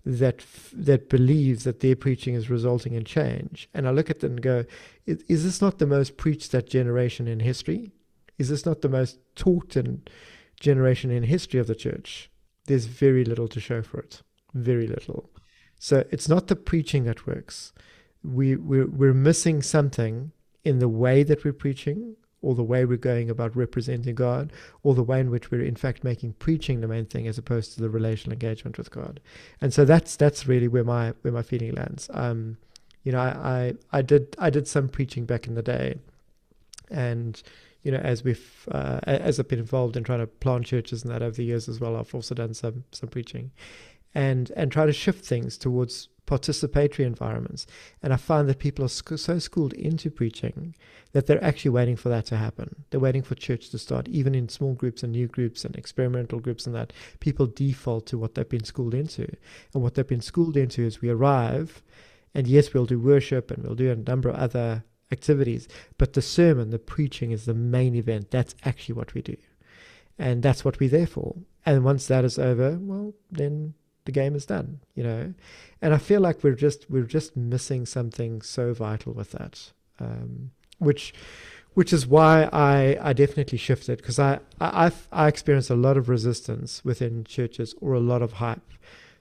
[0.06, 3.68] that that believes that their preaching is resulting in change.
[3.72, 4.64] And I look at them and go,
[5.06, 7.92] is, is this not the most preached that generation in history?
[8.38, 10.02] Is this not the most taught in
[10.60, 12.30] generation in history of the church?
[12.66, 14.22] There's very little to show for it.
[14.52, 15.30] Very little.
[15.78, 17.72] So it's not the preaching that works.
[18.22, 20.32] We we're, we're missing something
[20.64, 24.94] in the way that we're preaching, or the way we're going about representing God, or
[24.94, 27.80] the way in which we're in fact making preaching the main thing as opposed to
[27.80, 29.20] the relational engagement with God.
[29.60, 32.10] And so that's that's really where my where my feeling lands.
[32.12, 32.58] Um,
[33.02, 35.98] you know, I, I, I did I did some preaching back in the day,
[36.90, 37.42] and
[37.82, 41.12] you know, as we've uh, as I've been involved in trying to plant churches and
[41.12, 43.52] that over the years as well, I've also done some some preaching,
[44.14, 47.66] and and try to shift things towards participatory environments.
[48.02, 50.74] And I find that people are sc- so schooled into preaching
[51.12, 52.84] that they're actually waiting for that to happen.
[52.90, 56.40] They're waiting for church to start, even in small groups and new groups and experimental
[56.40, 56.92] groups and that.
[57.20, 59.28] People default to what they've been schooled into.
[59.72, 61.82] And what they've been schooled into is we arrive,
[62.34, 66.22] and yes, we'll do worship and we'll do a number of other activities, but the
[66.22, 68.30] sermon, the preaching is the main event.
[68.30, 69.36] That's actually what we do.
[70.18, 71.36] And that's what we're there for.
[71.66, 75.34] And once that is over, well, then the game is done, you know.
[75.80, 80.50] And I feel like we're just we're just missing something so vital with that, um,
[80.78, 81.14] which
[81.74, 86.08] which is why I, I definitely shifted because I, I I experienced a lot of
[86.08, 88.70] resistance within churches or a lot of hype.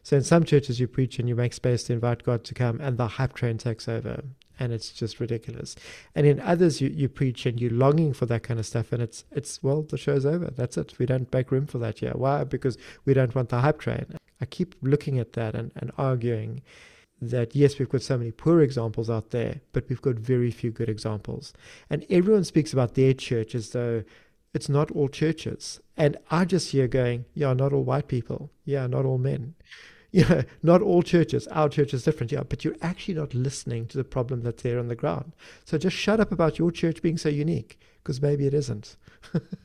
[0.03, 2.79] So in some churches you preach and you make space to invite God to come,
[2.81, 4.23] and the hype train takes over,
[4.59, 5.75] and it's just ridiculous.
[6.13, 9.01] And in others you, you preach and you're longing for that kind of stuff, and
[9.01, 10.51] it's it's well the show's over.
[10.55, 10.99] That's it.
[10.99, 12.13] We don't make room for that here.
[12.15, 12.43] Why?
[12.43, 14.17] Because we don't want the hype train.
[14.43, 16.61] I keep looking at that and, and arguing
[17.21, 20.69] that yes, we've got so many poor examples out there, but we've got very few
[20.69, 21.53] good examples.
[21.89, 24.03] And everyone speaks about their church as though
[24.53, 25.79] it's not all churches.
[25.95, 28.51] And I just hear going, yeah, not all white people.
[28.65, 29.55] Yeah, not all men.
[30.15, 31.47] You know, not all churches.
[31.47, 32.31] Our church is different.
[32.31, 35.33] Yeah, but you're actually not listening to the problem that's there on the ground.
[35.65, 38.95] So just shut up about your church being so unique, because maybe it isn't.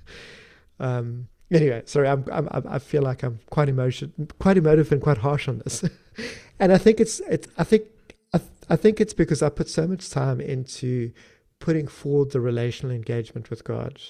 [0.80, 5.18] um, anyway, sorry, I'm, I'm, i feel like I'm quite emotion, quite emotive and quite
[5.18, 5.84] harsh on this,
[6.60, 7.84] and I think it's, it's I think,
[8.32, 11.12] I, I think it's because I put so much time into
[11.58, 14.00] putting forward the relational engagement with God,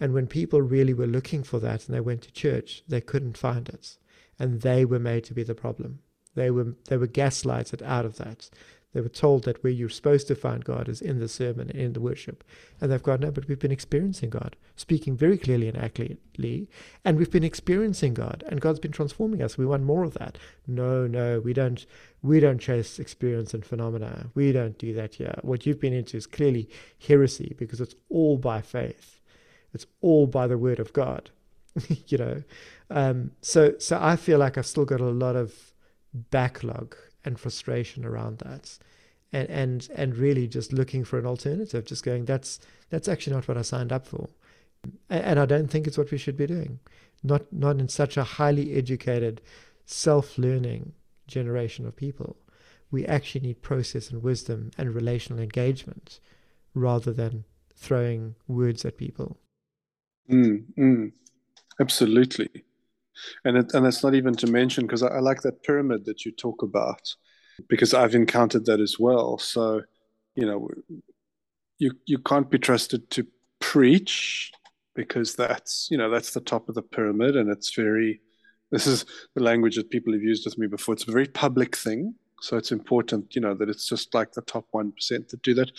[0.00, 3.36] and when people really were looking for that and they went to church, they couldn't
[3.36, 3.96] find it,
[4.38, 6.00] and they were made to be the problem.
[6.34, 8.48] They were they were gaslighted out of that.
[8.94, 11.78] They were told that where you're supposed to find God is in the sermon, and
[11.78, 12.42] in the worship.
[12.80, 16.70] And they've gone, no, but we've been experiencing God, speaking very clearly and accurately.
[17.04, 19.58] And we've been experiencing God, and God's been transforming us.
[19.58, 20.38] We want more of that.
[20.66, 21.84] No, no, we don't.
[22.22, 24.30] We don't chase experience and phenomena.
[24.34, 25.38] We don't do that here.
[25.42, 26.68] What you've been into is clearly
[27.06, 29.20] heresy because it's all by faith.
[29.74, 31.30] It's all by the word of God.
[32.06, 32.42] you know,
[32.90, 35.72] um, so so I feel like I've still got a lot of
[36.12, 36.96] backlog
[37.28, 38.78] and frustration around that.
[39.32, 42.58] And and and really just looking for an alternative just going that's
[42.90, 44.30] that's actually not what I signed up for.
[45.10, 46.80] And, and I don't think it's what we should be doing.
[47.22, 49.40] Not not in such a highly educated
[49.84, 50.92] self-learning
[51.26, 52.36] generation of people.
[52.90, 56.20] We actually need process and wisdom and relational engagement
[56.74, 59.38] rather than throwing words at people.
[60.30, 61.12] Mm, mm,
[61.80, 62.64] absolutely
[63.44, 66.24] and it, and it's not even to mention because I, I, like that pyramid that
[66.24, 67.14] you talk about
[67.68, 69.38] because I've encountered that as well.
[69.38, 69.82] So,
[70.34, 70.68] you know,
[71.78, 73.26] you you can't be trusted to
[73.60, 74.52] preach
[74.94, 78.20] because that's you know that's the top of the pyramid and it's very
[78.70, 80.94] this is the language that people have used with me before.
[80.94, 82.14] It's a very public thing.
[82.40, 85.54] So it's important, you know, that it's just like the top one percent that do
[85.54, 85.70] that.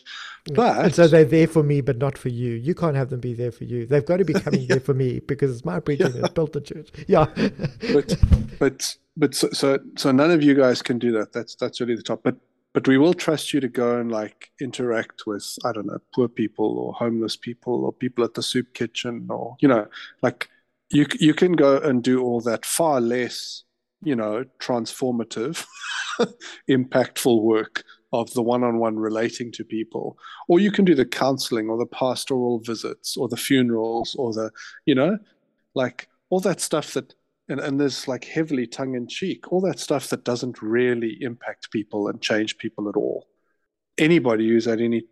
[0.53, 2.51] But and so they're there for me, but not for you.
[2.51, 3.85] You can't have them be there for you.
[3.85, 4.67] They've got to be coming yeah.
[4.69, 6.21] there for me because it's my preaching yeah.
[6.21, 6.89] that built the church.
[7.07, 7.25] Yeah.
[7.93, 8.17] but
[8.59, 11.33] but but so, so so none of you guys can do that.
[11.33, 12.21] That's that's really the top.
[12.23, 12.35] But
[12.73, 16.27] but we will trust you to go and like interact with I don't know poor
[16.27, 19.87] people or homeless people or people at the soup kitchen or you know
[20.21, 20.49] like
[20.91, 23.63] you you can go and do all that far less
[24.01, 25.65] you know transformative
[26.69, 30.17] impactful work of the one-on-one relating to people.
[30.47, 34.51] Or you can do the counseling or the pastoral visits or the funerals or the
[34.85, 35.17] you know
[35.75, 37.13] like all that stuff that
[37.47, 42.21] and, and there's like heavily tongue-in-cheek all that stuff that doesn't really impact people and
[42.21, 43.27] change people at all.
[43.97, 45.03] Anybody who's at any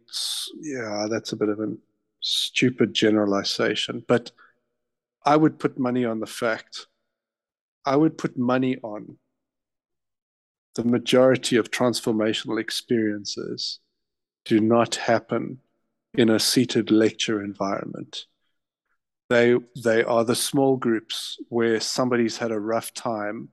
[0.62, 1.74] yeah that's a bit of a
[2.20, 4.32] stupid generalization but
[5.24, 6.88] i would put money on the fact
[7.88, 9.18] i would put money on
[10.76, 13.80] the majority of transformational experiences
[14.46, 15.60] do not happen
[16.14, 18.26] in a seated lecture environment.
[19.30, 23.50] They, they are the small groups where somebody's had a rough time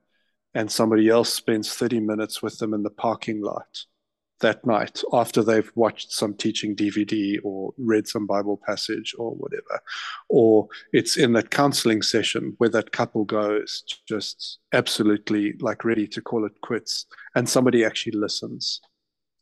[0.53, 3.67] and somebody else spends 30 minutes with them in the parking lot
[4.41, 9.81] that night after they've watched some teaching DVD or read some Bible passage or whatever.
[10.29, 16.21] Or it's in that counseling session where that couple goes just absolutely like ready to
[16.21, 17.05] call it quits.
[17.35, 18.81] And somebody actually listens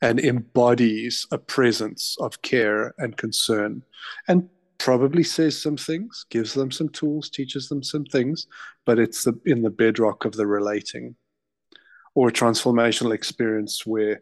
[0.01, 3.83] and embodies a presence of care and concern
[4.27, 8.47] and probably says some things, gives them some tools, teaches them some things,
[8.85, 11.15] but it's the, in the bedrock of the relating.
[12.15, 14.21] Or a transformational experience where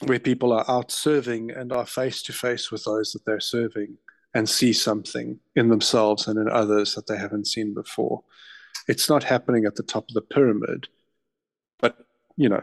[0.00, 3.96] where people are out serving and are face to face with those that they're serving
[4.34, 8.22] and see something in themselves and in others that they haven't seen before.
[8.88, 10.88] It's not happening at the top of the pyramid,
[11.78, 11.96] but
[12.36, 12.62] you know,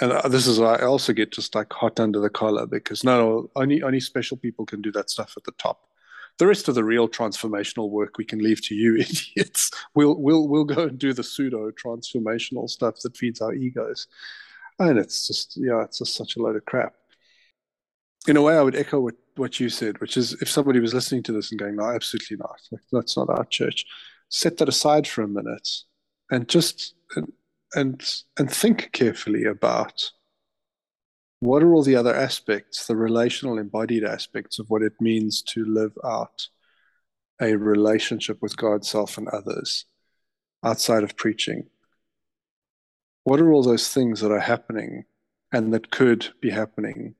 [0.00, 3.04] and uh, this is why I also get just like hot under the collar because
[3.04, 5.82] no, only only special people can do that stuff at the top.
[6.38, 8.96] The rest of the real transformational work we can leave to you
[9.36, 9.70] idiots.
[9.94, 14.08] We'll we'll we'll go and do the pseudo transformational stuff that feeds our egos
[14.78, 16.94] and it's just yeah, it's just such a load of crap.
[18.28, 20.94] In a way, I would echo what, what you said, which is if somebody was
[20.94, 22.60] listening to this and going, "No, absolutely not.
[22.72, 23.84] Like, that's not our church,"
[24.28, 25.68] set that aside for a minute
[26.30, 27.32] and just and
[27.74, 28.02] and,
[28.38, 30.02] and think carefully about
[31.40, 35.64] what are all the other aspects, the relational embodied aspects of what it means to
[35.64, 36.48] live out
[37.40, 39.84] a relationship with God, self, and others
[40.64, 41.68] outside of preaching
[43.26, 45.04] what are all those things that are happening
[45.50, 47.16] and that could be happening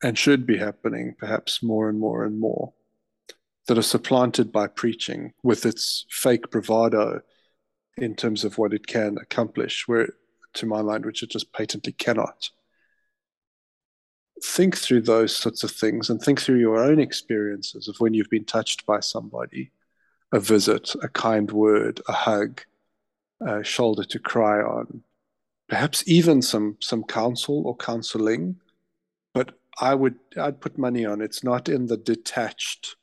[0.00, 2.72] and should be happening perhaps more and more and more
[3.66, 7.20] that are supplanted by preaching with its fake bravado
[7.96, 10.10] in terms of what it can accomplish, where,
[10.52, 12.50] to my mind, which it just patently cannot.
[14.40, 18.30] Think through those sorts of things and think through your own experiences of when you've
[18.30, 19.72] been touched by somebody
[20.30, 22.60] a visit, a kind word, a hug,
[23.40, 25.02] a shoulder to cry on,
[25.68, 28.56] perhaps even some some counsel or counseling
[29.32, 31.20] but i would i'd put money on.
[31.20, 32.96] It's not in the detached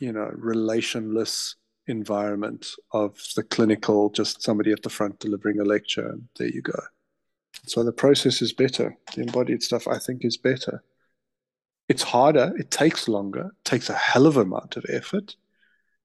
[0.00, 6.08] you know relationless environment of the clinical just somebody at the front delivering a lecture
[6.08, 6.80] and there you go.
[7.66, 8.96] So the process is better.
[9.14, 10.82] The embodied stuff i think is better.
[11.88, 12.52] It's harder.
[12.58, 13.46] It takes longer.
[13.46, 15.36] It takes a hell of a amount of effort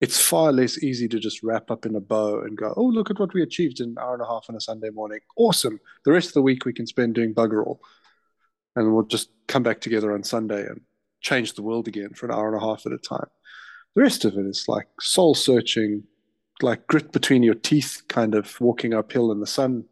[0.04, 3.10] it's far less easy to just wrap up in a bow and go, oh, look
[3.10, 5.22] at what we achieved in an hour and a half on a Sunday morning.
[5.38, 5.80] Awesome.
[6.04, 7.80] The rest of the week we can spend doing bugger all.
[8.76, 10.82] And we'll just come back together on Sunday and
[11.22, 13.30] change the world again for an hour and a half at a time.
[13.96, 16.04] The rest of it is like soul searching,
[16.62, 19.86] like grit between your teeth, kind of walking uphill in the sun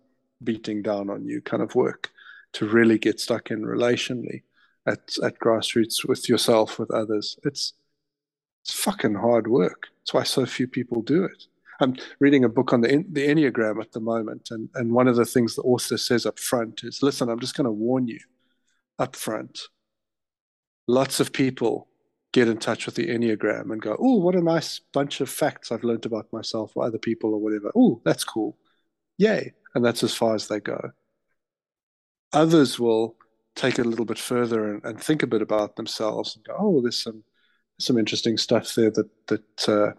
[0.44, 2.12] beating down on you kind of work
[2.52, 4.42] to really get stuck in relationally
[4.86, 7.40] at, at grassroots with yourself, with others.
[7.46, 7.76] It's
[8.62, 9.88] it's fucking hard work.
[10.00, 11.46] That's why so few people do it.
[11.82, 15.16] I'm reading a book on the the Enneagram at the moment, and and one of
[15.16, 18.20] the things the author says up front is, "Listen, I'm just going to warn you
[19.00, 19.62] up front.
[20.88, 21.88] Lots of people
[22.34, 25.72] get in touch with the Enneagram and go, "Oh, what a nice bunch of facts
[25.72, 27.72] I've learned about myself or other people or whatever.
[27.76, 28.58] Oh, that's cool,
[29.18, 30.92] yay!" And that's as far as they go.
[32.34, 33.16] Others will
[33.56, 36.56] take it a little bit further and, and think a bit about themselves and go,
[36.60, 37.24] "Oh, there's some."
[37.82, 39.92] Some interesting stuff there that that uh,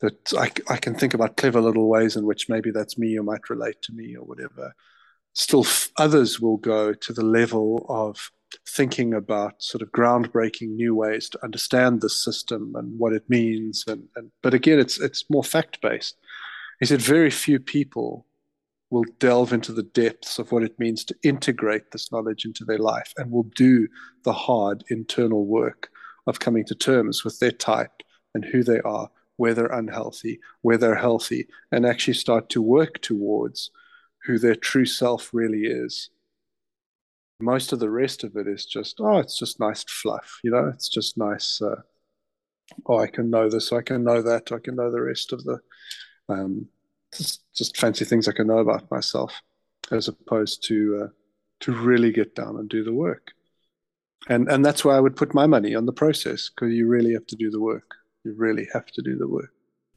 [0.00, 3.22] that I, I can think about clever little ways in which maybe that's me or
[3.22, 4.74] might relate to me or whatever.
[5.32, 8.30] Still, f- others will go to the level of
[8.68, 13.84] thinking about sort of groundbreaking new ways to understand the system and what it means.
[13.86, 16.16] And, and but again, it's it's more fact based.
[16.80, 18.26] He said very few people
[18.90, 22.78] will delve into the depths of what it means to integrate this knowledge into their
[22.78, 23.88] life and will do
[24.24, 25.90] the hard internal work
[26.26, 28.02] of coming to terms with their type
[28.34, 33.00] and who they are, where they're unhealthy, where they're healthy, and actually start to work
[33.00, 33.70] towards
[34.24, 36.10] who their true self really is.
[37.40, 40.68] Most of the rest of it is just, oh, it's just nice fluff, you know,
[40.68, 41.60] it's just nice.
[41.60, 41.82] Uh,
[42.86, 45.44] oh, I can know this, I can know that, I can know the rest of
[45.44, 45.58] the,
[46.28, 46.68] um,
[47.14, 49.34] just, just fancy things I can know about myself,
[49.90, 51.08] as opposed to uh,
[51.60, 53.32] to really get down and do the work
[54.28, 57.12] and and that's why I would put my money on the process because you really
[57.12, 57.94] have to do the work.
[58.24, 59.52] You really have to do the work.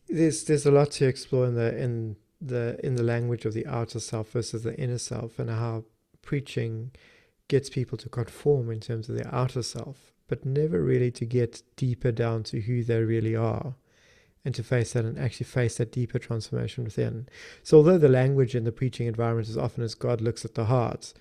[0.07, 3.65] There's there's a lot to explore in the in the in the language of the
[3.67, 5.86] outer self versus the inner self, and how
[6.21, 6.91] preaching
[7.47, 11.63] gets people to conform in terms of their outer self, but never really to get
[11.78, 13.75] deeper down to who they really are
[14.43, 17.28] and to face that and actually face that deeper transformation within.
[17.63, 20.65] So although the language in the preaching environment is often as God looks at the
[20.65, 21.13] heart,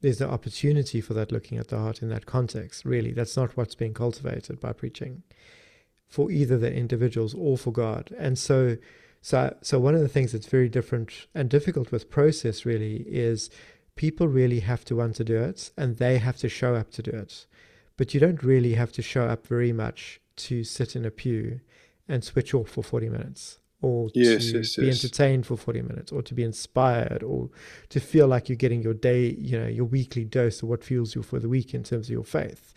[0.00, 3.12] there's the opportunity for that looking at the heart in that context, really.
[3.12, 5.22] That's not what's being cultivated by preaching
[6.08, 8.14] for either the individuals or for God.
[8.18, 8.76] And so
[9.22, 13.50] so so one of the things that's very different and difficult with process really is
[13.94, 17.02] people really have to want to do it and they have to show up to
[17.02, 17.46] do it.
[17.96, 21.60] But you don't really have to show up very much to sit in a pew
[22.08, 25.02] and switch off for 40 minutes or yes, to yes, be yes.
[25.02, 27.48] entertained for 40 minutes or to be inspired or
[27.88, 31.14] to feel like you're getting your day you know your weekly dose of what fuels
[31.14, 32.74] you for the week in terms of your faith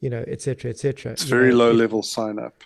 [0.00, 2.64] you know etc etc it's very know, low it, level sign up.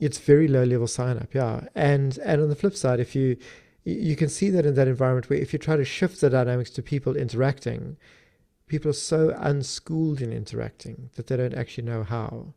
[0.00, 1.68] It's very low level sign up yeah.
[1.74, 3.36] And and on the flip side if you
[3.84, 6.70] you can see that in that environment where if you try to shift the dynamics
[6.70, 7.96] to people interacting
[8.66, 12.54] people are so unschooled in interacting that they don't actually know how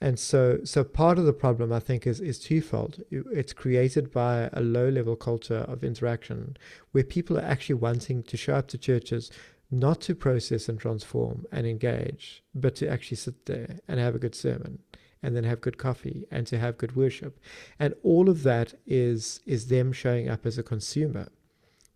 [0.00, 3.02] and so, so part of the problem, I think, is, is twofold.
[3.10, 6.56] It's created by a low level culture of interaction
[6.92, 9.30] where people are actually wanting to show up to churches
[9.70, 14.18] not to process and transform and engage, but to actually sit there and have a
[14.18, 14.78] good sermon
[15.22, 17.40] and then have good coffee and to have good worship.
[17.78, 21.28] And all of that is, is them showing up as a consumer.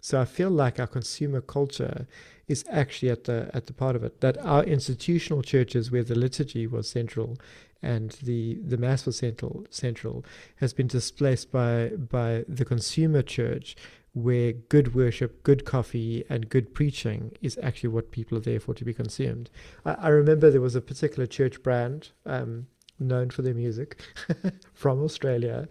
[0.00, 2.06] So I feel like our consumer culture
[2.48, 4.20] is actually at the at the part of it.
[4.22, 7.38] That our institutional churches, where the liturgy was central,
[7.82, 10.24] and the the mass was central central,
[10.56, 13.76] has been displaced by by the consumer church,
[14.12, 18.74] where good worship, good coffee, and good preaching is actually what people are there for
[18.74, 19.50] to be consumed.
[19.84, 22.66] I, I remember there was a particular church brand um,
[22.98, 24.00] known for their music
[24.74, 25.68] from Australia,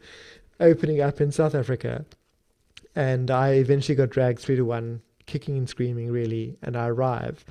[0.59, 2.05] opening up in South Africa,
[2.95, 7.45] and I eventually got dragged three to one kicking and screaming really and I arrive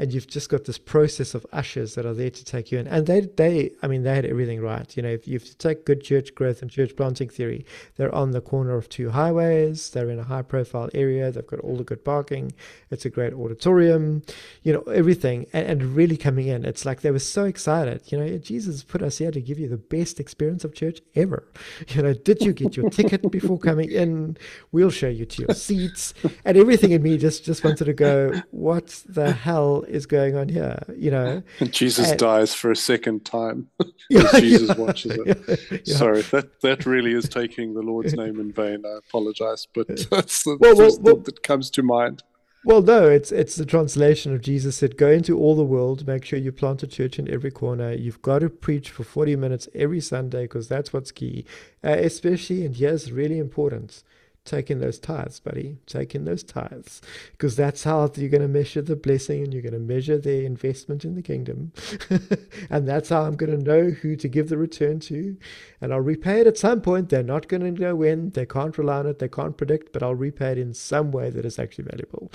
[0.00, 2.86] and you've just got this process of ushers that are there to take you in.
[2.86, 4.96] And they, they, I mean, they had everything right.
[4.96, 8.40] You know, if you take good church growth and church planting theory, they're on the
[8.40, 9.90] corner of two highways.
[9.90, 11.30] They're in a high profile area.
[11.30, 12.52] They've got all the good parking.
[12.90, 14.22] It's a great auditorium,
[14.62, 15.44] you know, everything.
[15.52, 18.10] And, and really coming in, it's like they were so excited.
[18.10, 21.46] You know, Jesus put us here to give you the best experience of church ever.
[21.90, 24.36] You know, did you get your ticket before coming in?
[24.70, 26.14] We'll show you to your seats.
[26.44, 30.48] And everything in me just, just wanted to go, what the hell is going on
[30.48, 30.82] here?
[30.96, 33.68] You know, Jesus and, dies for a second time.
[34.10, 35.86] Jesus watches it.
[35.86, 38.84] Sorry, that that really is taking the Lord's name in vain.
[38.84, 42.22] I apologize, but that's the well, well, well, that comes to mind.
[42.62, 46.26] Well, no, it's it's the translation of Jesus said, "Go into all the world, make
[46.26, 47.92] sure you plant a church in every corner.
[47.92, 51.46] You've got to preach for forty minutes every Sunday because that's what's key,
[51.82, 54.02] uh, especially and yes, really important:
[54.44, 55.78] take in those tithes, buddy.
[55.86, 57.00] Take in those tithes.
[57.32, 60.42] Because that's how you're going to measure the blessing and you're going to measure their
[60.42, 61.72] investment in the kingdom.
[62.70, 65.36] and that's how I'm going to know who to give the return to.
[65.80, 67.08] And I'll repay it at some point.
[67.08, 68.30] They're not going to know when.
[68.30, 69.18] They can't rely on it.
[69.18, 72.32] They can't predict, but I'll repay it in some way that is actually valuable.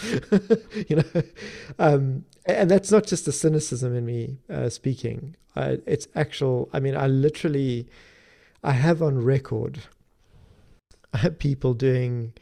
[0.87, 1.23] you know?
[1.79, 5.35] Um, and that's not just the cynicism in me uh, speaking.
[5.55, 7.87] Uh, it's actual, I mean, I literally,
[8.63, 9.79] I have on record
[11.39, 12.33] people doing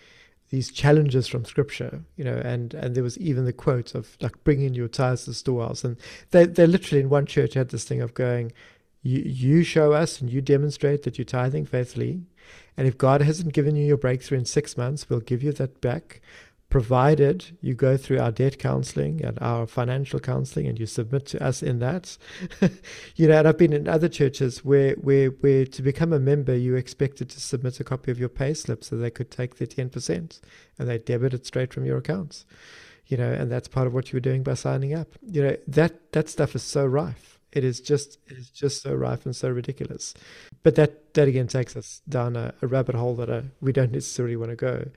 [0.49, 4.43] these challenges from scripture, you know, and, and there was even the quote of like
[4.43, 5.83] bringing your tithes to the storehouse.
[5.83, 5.97] And
[6.29, 8.51] they, they literally in one church had this thing of going,
[9.01, 12.21] you, you show us and you demonstrate that you're tithing faithfully.
[12.77, 15.81] And if God hasn't given you your breakthrough in six months, we'll give you that
[15.81, 16.21] back
[16.73, 21.39] provided you go through our debt counseling and our financial counseling and you submit to
[21.39, 22.17] us in that.
[23.15, 26.55] you know, and I've been in other churches where, where, where to become a member,
[26.55, 29.67] you expected to submit a copy of your pay slip so they could take their
[29.67, 30.41] 10%
[30.79, 32.43] and they debit it straight from your accounts.
[33.05, 35.09] You know, and that's part of what you were doing by signing up.
[35.21, 37.32] You know, that, that stuff is so rife.
[37.53, 40.13] It is just it is just so rife and so ridiculous.
[40.63, 43.91] But that that again takes us down a, a rabbit hole that uh, we don't
[43.91, 44.89] necessarily want to go.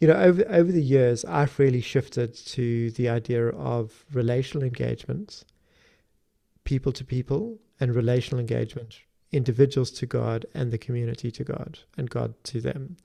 [0.00, 5.44] You know, over over the years, I've really shifted to the idea of relational engagement,
[6.62, 9.00] people to people, and relational engagement,
[9.32, 12.96] individuals to God and the community to God and God to them,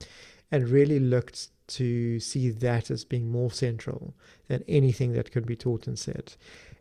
[0.52, 4.16] and really looked to see that as being more central
[4.48, 6.34] than anything that could be taught and said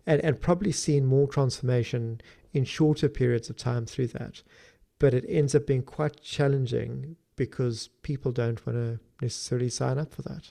[0.09, 2.21] and, and probably seen more transformation
[2.55, 4.43] in shorter periods of time through that.
[4.99, 10.13] But it ends up being quite challenging because people don't want to necessarily sign up
[10.15, 10.51] for that.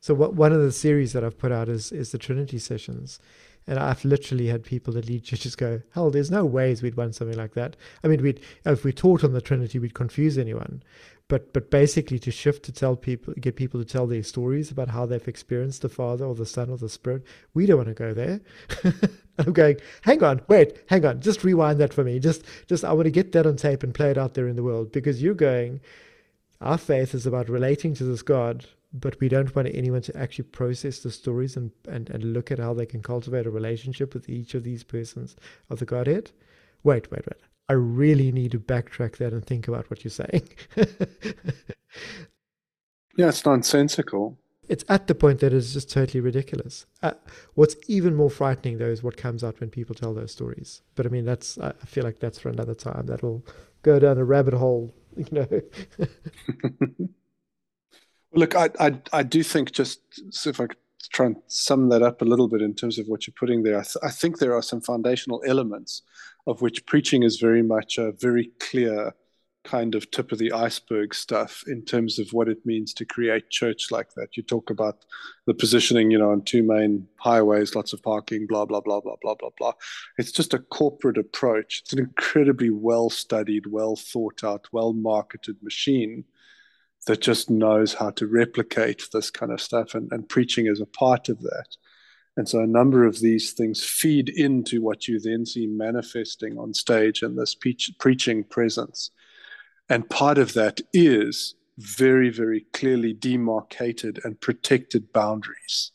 [0.00, 3.18] So what, one of the series that I've put out is is the Trinity sessions,
[3.66, 7.16] and I've literally had people that lead churches go, "Hell, there's no ways we'd want
[7.16, 10.82] something like that." I mean, we'd if we taught on the Trinity, we'd confuse anyone
[11.28, 14.88] but but basically to shift to tell people get people to tell their stories about
[14.88, 17.22] how they've experienced the father or the son or the spirit
[17.54, 18.40] we don't want to go there.
[19.38, 22.18] I'm going hang on wait hang on just rewind that for me.
[22.18, 24.56] Just just i want to get that on tape and play it out there in
[24.56, 24.90] the world.
[24.90, 25.80] Because you're going
[26.60, 30.46] our faith is about relating to this god but we don't want anyone to actually
[30.46, 34.30] process the stories and, and, and look at how they can cultivate a relationship with
[34.30, 35.36] each of these persons
[35.68, 36.30] of the godhead.
[36.82, 40.48] Wait wait wait I really need to backtrack that and think about what you're saying.
[43.16, 44.38] yeah, it's nonsensical.
[44.68, 46.86] It's at the point that it's just totally ridiculous.
[47.02, 47.12] Uh,
[47.54, 50.82] what's even more frightening, though, is what comes out when people tell those stories.
[50.94, 53.06] But I mean, that's I feel like that's for another time.
[53.06, 53.44] That'll
[53.82, 55.48] go down a rabbit hole, you know.
[58.32, 60.00] Look, I, I I do think just
[60.30, 60.76] so if I could
[61.12, 63.78] try and sum that up a little bit in terms of what you're putting there,
[63.78, 66.02] I, th- I think there are some foundational elements
[66.46, 69.14] of which preaching is very much a very clear
[69.64, 73.50] kind of tip of the iceberg stuff in terms of what it means to create
[73.50, 74.36] church like that.
[74.36, 75.04] You talk about
[75.46, 79.16] the positioning, you know, on two main highways, lots of parking, blah, blah, blah, blah,
[79.20, 79.72] blah, blah, blah.
[80.16, 81.80] It's just a corporate approach.
[81.82, 86.24] It's an incredibly well studied, well thought out, well marketed machine
[87.06, 89.94] that just knows how to replicate this kind of stuff.
[89.94, 91.76] And, and preaching is a part of that.
[92.36, 96.72] And so a number of these things feed into what you then see manifesting on
[96.72, 99.10] stage in this preach, preaching presence.
[99.88, 105.92] And part of that is very, very clearly demarcated and protected boundaries.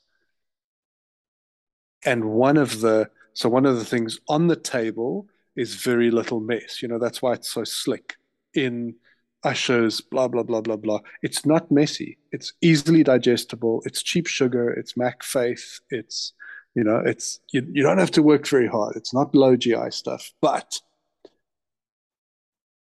[2.06, 6.40] And one of the so one of the things on the table is very little
[6.40, 6.82] mess.
[6.82, 8.16] You know, that's why it's so slick
[8.54, 8.96] in
[9.44, 11.00] ushers, blah, blah, blah, blah, blah.
[11.22, 12.18] It's not messy.
[12.32, 13.82] It's easily digestible.
[13.86, 14.70] It's cheap sugar.
[14.70, 15.80] It's Mac faith.
[15.90, 16.34] It's,
[16.76, 18.96] you know, it's, you, you don't have to work very hard.
[18.96, 20.32] It's not low GI stuff.
[20.42, 20.80] But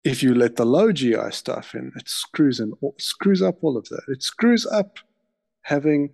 [0.04, 3.88] if you let the low GI stuff in, it screws in, screws up all of
[3.88, 4.02] that.
[4.08, 4.98] It screws up
[5.62, 6.10] having,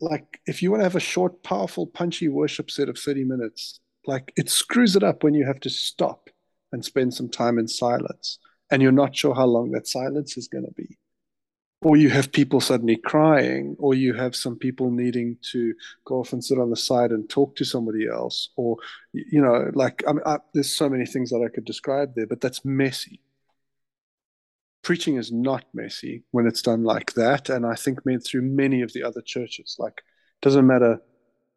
[0.00, 3.80] like, if you want to have a short, powerful, punchy worship set of 30 minutes,
[4.06, 6.28] like, it screws it up when you have to stop
[6.72, 8.38] and spend some time in silence
[8.74, 10.98] and you're not sure how long that silence is going to be.
[11.80, 16.32] Or you have people suddenly crying, or you have some people needing to go off
[16.32, 18.78] and sit on the side and talk to somebody else, or,
[19.12, 22.26] you know, like, I mean, I, there's so many things that I could describe there,
[22.26, 23.20] but that's messy.
[24.82, 27.48] Preaching is not messy when it's done like that.
[27.50, 30.02] And I think meant through many of the other churches, like,
[30.42, 31.00] doesn't matter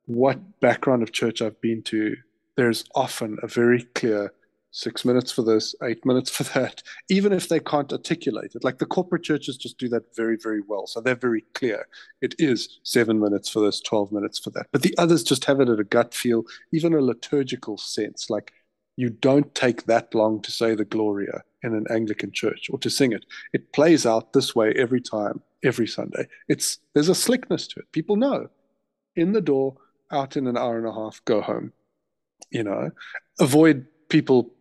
[0.05, 2.15] what background of church I've been to,
[2.57, 4.34] there's often a very clear
[4.72, 8.63] six minutes for this, eight minutes for that, even if they can't articulate it.
[8.63, 10.88] Like the corporate churches just do that very, very well.
[10.88, 11.88] So they're very clear.
[12.22, 14.68] It is seven minutes for this, 12 minutes for that.
[14.72, 18.30] But the others just have it at a gut feel, even a liturgical sense.
[18.30, 18.53] Like
[18.97, 22.89] you don't take that long to say the Gloria in an Anglican church or to
[22.89, 23.26] sing it.
[23.53, 26.28] It plays out this way every time, every Sunday.
[26.47, 27.91] It's there's a slickness to it.
[27.91, 28.49] People know.
[29.15, 29.76] In the door,
[30.11, 31.74] out in an hour and a half, go home.
[32.51, 32.91] You know,
[33.39, 34.53] avoid people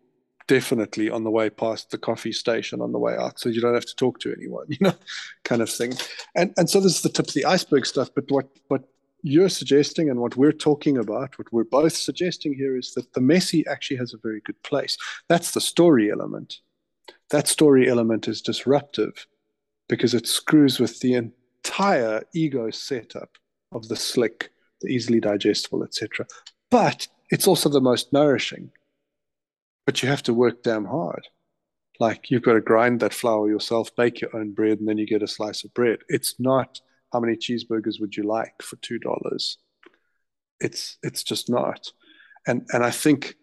[0.46, 3.74] definitely on the way past the coffee station on the way out so you don't
[3.74, 4.94] have to talk to anyone you know
[5.44, 5.92] kind of thing.
[6.34, 8.84] And and so this is the tip of the iceberg stuff but what what
[9.22, 13.20] you're suggesting and what we're talking about what we're both suggesting here is that the
[13.20, 14.96] messy actually has a very good place.
[15.28, 16.60] That's the story element.
[17.30, 19.26] That story element is disruptive
[19.88, 23.36] because it screws with the entire ego setup
[23.72, 26.26] of the slick the easily digestible etc
[26.70, 28.70] but it's also the most nourishing
[29.86, 31.28] but you have to work damn hard.
[31.98, 35.06] Like you've got to grind that flour yourself, bake your own bread, and then you
[35.06, 36.00] get a slice of bread.
[36.08, 36.80] It's not
[37.12, 39.58] how many cheeseburgers would you like for two dollars.
[40.60, 41.90] It's it's just not.
[42.46, 43.36] And and I think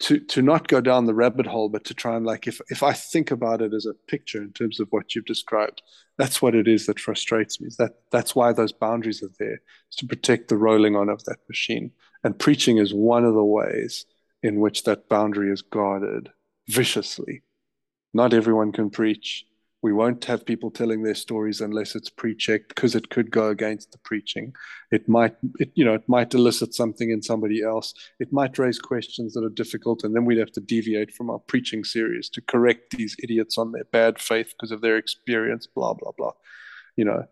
[0.00, 2.82] to to not go down the rabbit hole, but to try and like if if
[2.82, 5.80] I think about it as a picture in terms of what you've described,
[6.18, 7.68] that's what it is that frustrates me.
[7.68, 11.24] Is that that's why those boundaries are there, is to protect the rolling on of
[11.24, 11.92] that machine.
[12.24, 14.04] And preaching is one of the ways
[14.42, 16.30] in which that boundary is guarded
[16.68, 17.42] viciously.
[18.14, 19.44] Not everyone can preach.
[19.82, 23.90] We won't have people telling their stories unless it's pre-checked because it could go against
[23.90, 24.54] the preaching.
[24.92, 27.92] It might, it, you know, it might elicit something in somebody else.
[28.20, 31.40] It might raise questions that are difficult, and then we'd have to deviate from our
[31.40, 35.66] preaching series to correct these idiots on their bad faith because of their experience.
[35.66, 36.32] Blah blah blah.
[36.94, 37.24] You know,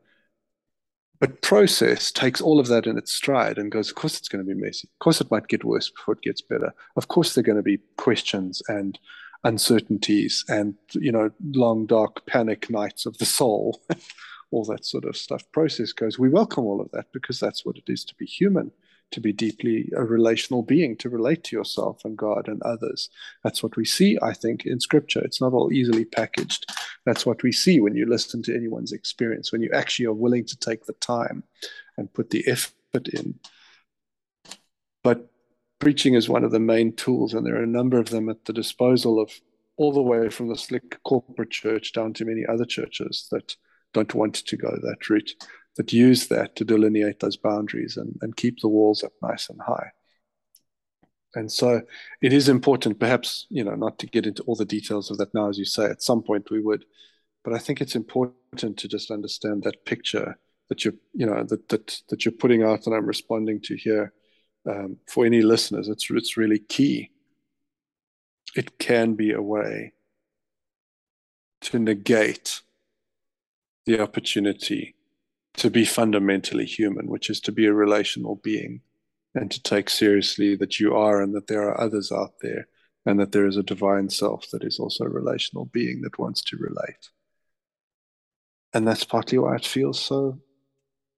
[1.21, 4.45] but process takes all of that in its stride and goes, of course it's going
[4.45, 4.89] to be messy.
[4.95, 6.73] Of course it might get worse before it gets better.
[6.97, 8.99] Of course there are going to be questions and
[9.45, 13.81] uncertainties and you know long dark panic nights of the soul,
[14.51, 15.43] all that sort of stuff.
[15.53, 16.19] Process goes.
[16.19, 18.73] We welcome all of that because that's what it is to be human
[19.13, 23.11] to be deeply a relational being, to relate to yourself and God and others.
[23.43, 25.21] That's what we see, I think, in scripture.
[25.21, 26.67] It's not all easily packaged.
[27.05, 30.45] That's what we see when you listen to anyone's experience, when you actually are willing
[30.47, 31.43] to take the time
[31.97, 33.39] and put the effort in.
[35.03, 35.31] But
[35.79, 38.45] preaching is one of the main tools, and there are a number of them at
[38.45, 39.33] the disposal of
[39.77, 43.57] all the way from the slick corporate church down to many other churches that
[43.93, 45.33] don't want to go that route
[45.77, 49.61] that use that to delineate those boundaries and, and keep the walls up nice and
[49.61, 49.91] high.
[51.35, 51.83] And so
[52.21, 55.33] it is important, perhaps, you know, not to get into all the details of that
[55.33, 56.85] now, as you say, at some point we would,
[57.45, 60.37] but I think it's important to just understand that picture
[60.69, 64.13] that you're, you know, that that that you're putting out and I'm responding to here.
[64.69, 67.11] Um, for any listeners, it's it's really key.
[68.55, 69.95] It can be a way
[71.63, 72.61] to negate
[73.87, 74.95] the opportunity
[75.57, 78.81] to be fundamentally human, which is to be a relational being
[79.35, 82.67] and to take seriously that you are and that there are others out there
[83.07, 86.43] and that there is a divine self that is also a relational being that wants
[86.43, 87.11] to relate.
[88.73, 90.39] And that's partly why it feels so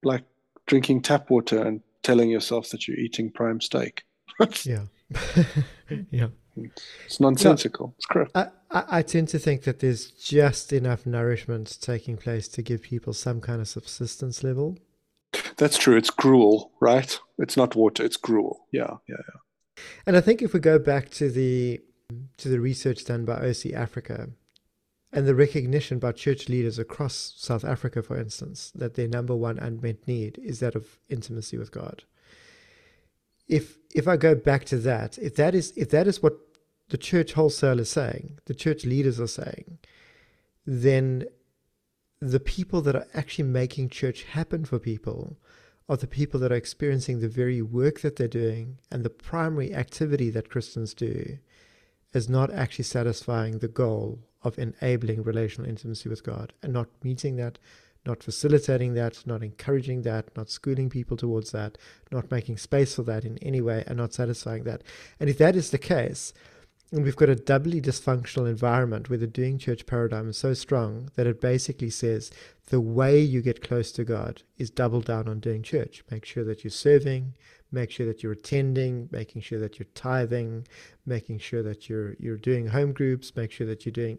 [0.03, 0.25] like
[0.67, 4.03] drinking tap water and telling yourself that you're eating prime steak.
[4.65, 4.85] yeah.
[6.11, 6.29] yeah.
[7.07, 7.89] It's nonsensical.
[7.89, 8.37] No, it's correct.
[8.73, 13.13] I, I tend to think that there's just enough nourishment taking place to give people
[13.13, 14.79] some kind of subsistence level.
[15.57, 15.97] That's true.
[15.97, 17.19] It's gruel, right?
[17.39, 18.05] It's not water.
[18.05, 18.67] It's gruel.
[18.73, 19.83] Yeah, yeah, yeah.
[20.07, 21.81] And I think if we go back to the
[22.37, 24.29] to the research done by OC Africa
[25.13, 29.59] and the recognition by church leaders across South Africa, for instance, that their number one
[29.59, 32.05] unmet need is that of intimacy with God
[33.49, 36.39] if if I go back to that, if that is if that is what
[36.93, 39.79] the church wholesale is saying, the church leaders are saying,
[40.67, 41.25] then
[42.21, 45.39] the people that are actually making church happen for people
[45.89, 49.75] are the people that are experiencing the very work that they're doing and the primary
[49.75, 51.39] activity that Christians do
[52.13, 57.37] is not actually satisfying the goal of enabling relational intimacy with God and not meeting
[57.37, 57.59] that
[58.05, 61.79] not facilitating that, not encouraging that, not schooling people towards that,
[62.11, 64.83] not making space for that in any way, and not satisfying that.
[65.21, 66.33] And if that is the case,
[66.93, 71.11] and we've got a doubly dysfunctional environment where the doing church paradigm is so strong
[71.17, 72.31] that it basically says
[72.67, 76.05] the way you get close to God is double down on doing church.
[76.11, 77.35] Make sure that you're serving,
[77.73, 80.67] make sure that you're attending, making sure that you're tithing,
[81.07, 84.19] making sure that you're you're doing home groups, make sure that you're doing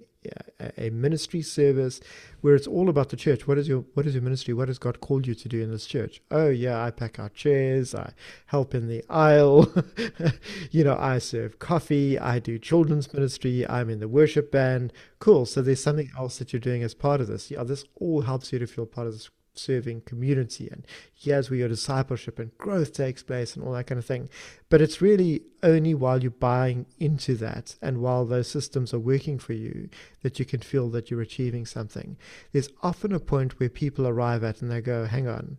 [0.60, 2.00] a, a ministry service
[2.42, 3.48] where it's all about the church.
[3.48, 4.54] What is your what is your ministry?
[4.54, 6.22] What has God called you to do in this church?
[6.32, 8.14] Oh yeah, I pack out chairs, I
[8.48, 9.74] help in the aisle,
[10.72, 14.92] you know, I serve coffee, I do children's ministry, I'm in the worship band.
[15.20, 15.46] Cool.
[15.46, 17.52] So there's something else that you're doing as part of this.
[17.52, 21.60] Yeah, this all helps you to feel part of this serving community and here's where
[21.60, 24.30] your discipleship and growth takes place and all that kind of thing.
[24.70, 29.40] But it's really only while you're buying into that and while those systems are working
[29.40, 29.90] for you
[30.22, 32.18] that you can feel that you're achieving something.
[32.52, 35.58] There's often a point where people arrive at and they go, hang on,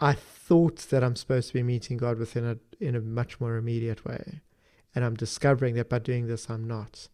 [0.00, 3.56] I thought that I'm supposed to be meeting God within a in a much more
[3.56, 4.40] immediate way.
[4.94, 7.08] And I'm discovering that by doing this I'm not.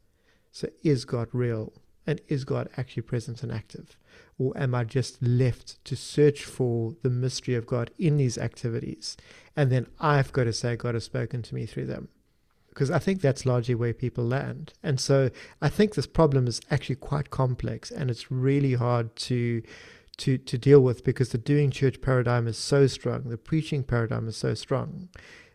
[0.53, 1.73] So is God real?
[2.07, 3.97] And is God actually present and active?
[4.39, 9.17] Or am I just left to search for the mystery of God in these activities?
[9.57, 12.09] And then I've got to say, God has spoken to me through them.
[12.69, 14.75] Because I think that's largely where people land.
[14.83, 15.31] And so
[15.63, 19.63] I think this problem is actually quite complex and it's really hard to
[20.19, 24.29] to to deal with because the doing church paradigm is so strong, the preaching paradigm
[24.29, 25.09] is so strong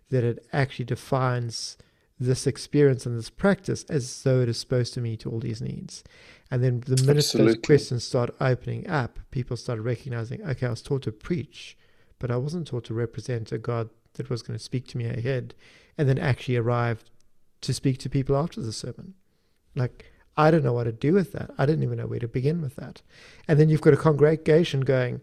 [0.10, 1.78] that it actually defines
[2.20, 6.04] this experience and this practice as though it is supposed to meet all these needs.
[6.52, 7.54] And then the minute Absolutely.
[7.54, 11.78] those questions start opening up, people start recognizing, okay, I was taught to preach,
[12.20, 15.06] but I wasn't taught to represent a God that was going to speak to me
[15.06, 15.56] ahead
[15.98, 17.06] and then actually arrive
[17.62, 19.14] to speak to people after the sermon.
[19.76, 21.52] Like, I don't know what to do with that.
[21.58, 23.02] I didn't even know where to begin with that.
[23.48, 25.22] And then you've got a congregation going,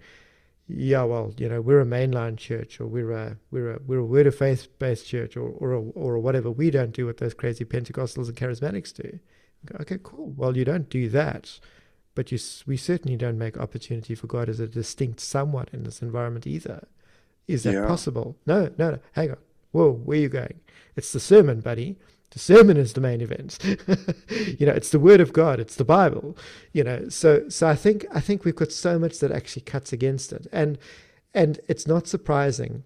[0.67, 4.05] yeah, well, you know, we're a mainline church, or we're a we're a we're a
[4.05, 6.51] word of faith based church, or or or whatever.
[6.51, 9.19] We don't do what those crazy Pentecostals and charismatics do.
[9.81, 10.33] Okay, cool.
[10.37, 11.59] Well, you don't do that,
[12.15, 16.03] but you, we certainly don't make opportunity for God as a distinct somewhat in this
[16.03, 16.87] environment either.
[17.47, 17.87] Is that yeah.
[17.87, 18.37] possible?
[18.47, 18.99] No, no, no.
[19.13, 19.37] Hang on.
[19.73, 20.61] Whoa, where are you going?
[20.97, 21.97] It's the sermon, buddy.
[22.31, 23.59] The sermon is the main event.
[24.59, 25.61] you know, it's the word of God.
[25.61, 26.37] It's the Bible.
[26.73, 29.93] You know, so so I think I think we've got so much that actually cuts
[29.93, 30.79] against it, and
[31.33, 32.85] and it's not surprising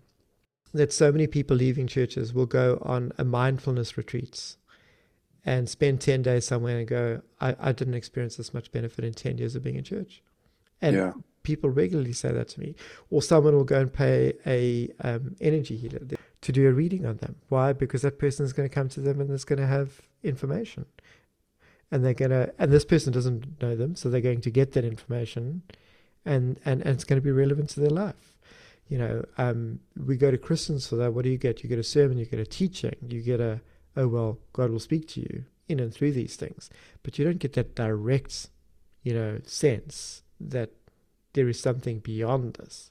[0.73, 4.57] that so many people leaving churches will go on a mindfulness retreats
[5.45, 9.12] and spend 10 days somewhere and go, I, I didn't experience this much benefit in
[9.12, 10.22] 10 years of being in church.
[10.80, 11.12] And yeah.
[11.43, 12.74] people regularly say that to me.
[13.11, 16.01] Or someone will go and pay a um, energy healer
[16.43, 17.36] to do a reading on them.
[17.49, 17.72] Why?
[17.72, 20.86] Because that person is going to come to them and is going to have information.
[21.90, 24.72] And they're going to, and this person doesn't know them, so they're going to get
[24.72, 25.62] that information
[26.24, 28.38] and, and, and it's going to be relevant to their life.
[28.88, 31.14] You know, um, we go to Christians for that.
[31.14, 31.62] What do you get?
[31.62, 33.61] You get a sermon, you get a teaching, you get a,
[33.97, 36.70] oh, well, God will speak to you in and through these things.
[37.03, 38.49] But you don't get that direct,
[39.03, 40.70] you know, sense that
[41.34, 42.90] there is something beyond this.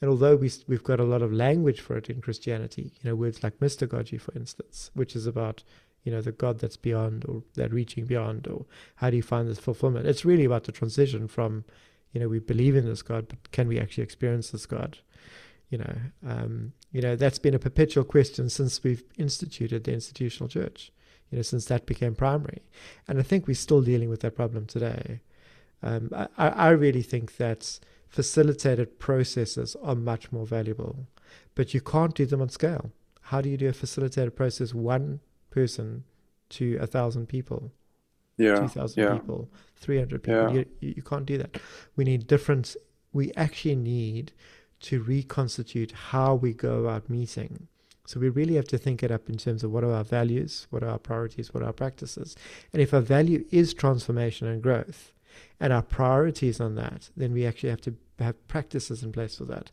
[0.00, 3.16] And although we, we've got a lot of language for it in Christianity, you know,
[3.16, 5.64] words like mystagogy, for instance, which is about,
[6.04, 8.64] you know, the God that's beyond or that reaching beyond, or
[8.96, 10.06] how do you find this fulfillment?
[10.06, 11.64] It's really about the transition from,
[12.12, 14.98] you know, we believe in this God, but can we actually experience this God?
[15.70, 15.96] You know,
[16.26, 20.90] um, you know, that's been a perpetual question since we've instituted the institutional church,
[21.30, 22.62] you know, since that became primary.
[23.06, 25.20] And I think we're still dealing with that problem today.
[25.82, 31.06] Um, I, I really think that facilitated processes are much more valuable,
[31.54, 32.90] but you can't do them on scale.
[33.20, 36.04] How do you do a facilitated process one person
[36.50, 37.72] to a thousand people?
[38.38, 38.60] Yeah.
[38.60, 39.14] 2,000 yeah.
[39.14, 40.54] people, 300 people.
[40.54, 40.64] Yeah.
[40.80, 41.58] You, you can't do that.
[41.96, 42.76] We need different,
[43.12, 44.32] we actually need
[44.80, 47.68] to reconstitute how we go about meeting.
[48.06, 50.66] So we really have to think it up in terms of what are our values,
[50.70, 52.36] what are our priorities, what are our practices.
[52.72, 55.12] And if our value is transformation and growth,
[55.60, 59.44] and our priorities on that, then we actually have to have practices in place for
[59.44, 59.70] that.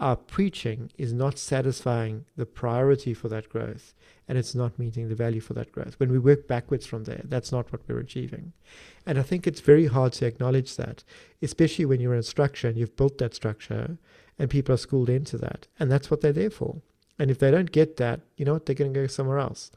[0.00, 3.94] Our preaching is not satisfying the priority for that growth,
[4.28, 5.98] and it's not meeting the value for that growth.
[5.98, 8.52] When we work backwards from there, that's not what we're achieving.
[9.04, 11.02] And I think it's very hard to acknowledge that,
[11.42, 13.98] especially when you're in a structure and you've built that structure
[14.38, 15.66] and people are schooled into that.
[15.78, 16.80] And that's what they're there for.
[17.18, 18.66] And if they don't get that, you know what?
[18.66, 19.70] They're going to go somewhere else.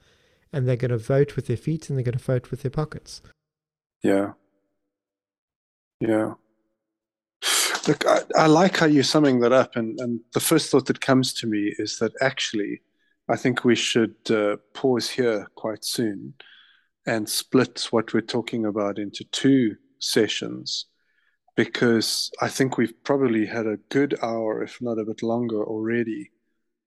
[0.53, 2.71] And they're going to vote with their feet and they're going to vote with their
[2.71, 3.21] pockets.
[4.03, 4.33] Yeah.
[5.99, 6.33] Yeah.
[7.87, 9.75] Look, I, I like how you're summing that up.
[9.75, 12.81] And, and the first thought that comes to me is that actually,
[13.27, 16.33] I think we should uh, pause here quite soon
[17.07, 20.85] and split what we're talking about into two sessions
[21.55, 26.31] because I think we've probably had a good hour, if not a bit longer already,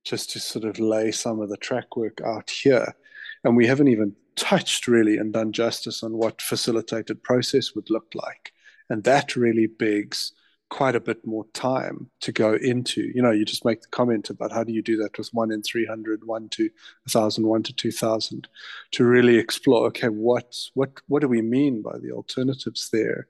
[0.05, 2.95] just to sort of lay some of the track work out here.
[3.43, 8.07] And we haven't even touched really and done justice on what facilitated process would look
[8.15, 8.53] like.
[8.91, 10.33] And that really begs
[10.71, 13.11] quite a bit more time to go into.
[13.15, 15.53] You know, you just make the comment about how do you do that with one
[15.53, 16.65] in 300, one to
[17.05, 18.49] 1,000, one to 2,000,
[18.93, 23.29] to really explore, okay, what, what, what do we mean by the alternatives there?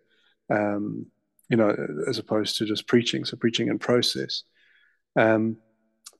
[0.49, 1.07] Um,
[1.49, 1.74] you know,
[2.09, 4.45] as opposed to just preaching, so preaching and process.
[5.16, 5.57] Um,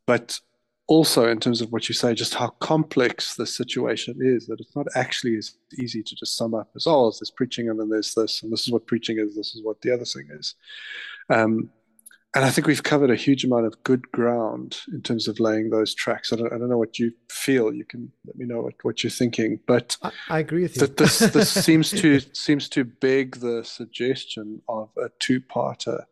[0.07, 0.39] but
[0.87, 4.77] also in terms of what you say, just how complex the situation is, that it's
[4.77, 8.15] not actually as easy to just sum up as, oh, there's preaching and then there's
[8.15, 10.55] this, and this is what preaching is, this is what the other thing is.
[11.31, 11.71] Um,
[12.35, 15.71] and I think we've covered a huge amount of good ground in terms of laying
[15.71, 16.33] those tracks.
[16.33, 17.73] I don't, I don't know what you feel.
[17.73, 19.61] You can let me know what, what you're thinking.
[19.69, 20.89] But I, I agree with you.
[20.89, 26.05] this this seems to seems to beg the suggestion of a two-parter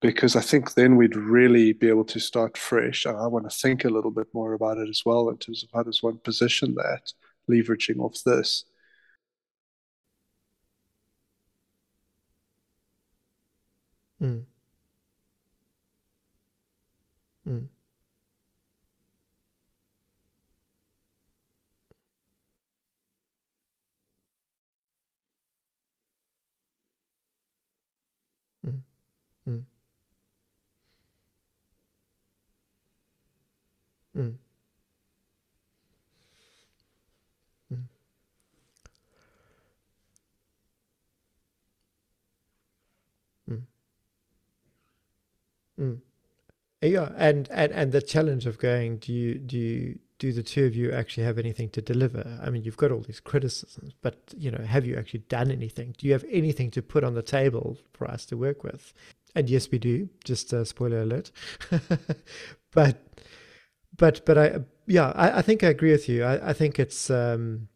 [0.00, 3.04] because I think then we'd really be able to start fresh.
[3.04, 5.62] And I want to think a little bit more about it as well in terms
[5.62, 7.12] of how does one position that,
[7.50, 8.64] leveraging off this.
[14.20, 14.44] Mm.
[17.44, 17.68] 嗯。
[28.64, 28.82] 嗯
[34.14, 34.38] 嗯。
[37.70, 37.88] 嗯。
[43.46, 43.66] 嗯。
[45.78, 46.02] 嗯。
[46.82, 50.74] Yeah, and, and and the challenge of going, do you do you do the two of
[50.74, 52.38] you actually have anything to deliver?
[52.42, 55.94] I mean, you've got all these criticisms, but you know, have you actually done anything?
[55.96, 58.92] Do you have anything to put on the table for us to work with?
[59.34, 60.08] And yes, we do.
[60.24, 61.30] Just a spoiler alert.
[62.72, 63.00] but
[63.96, 66.24] but but I yeah I, I think I agree with you.
[66.24, 67.68] I, I think it's um,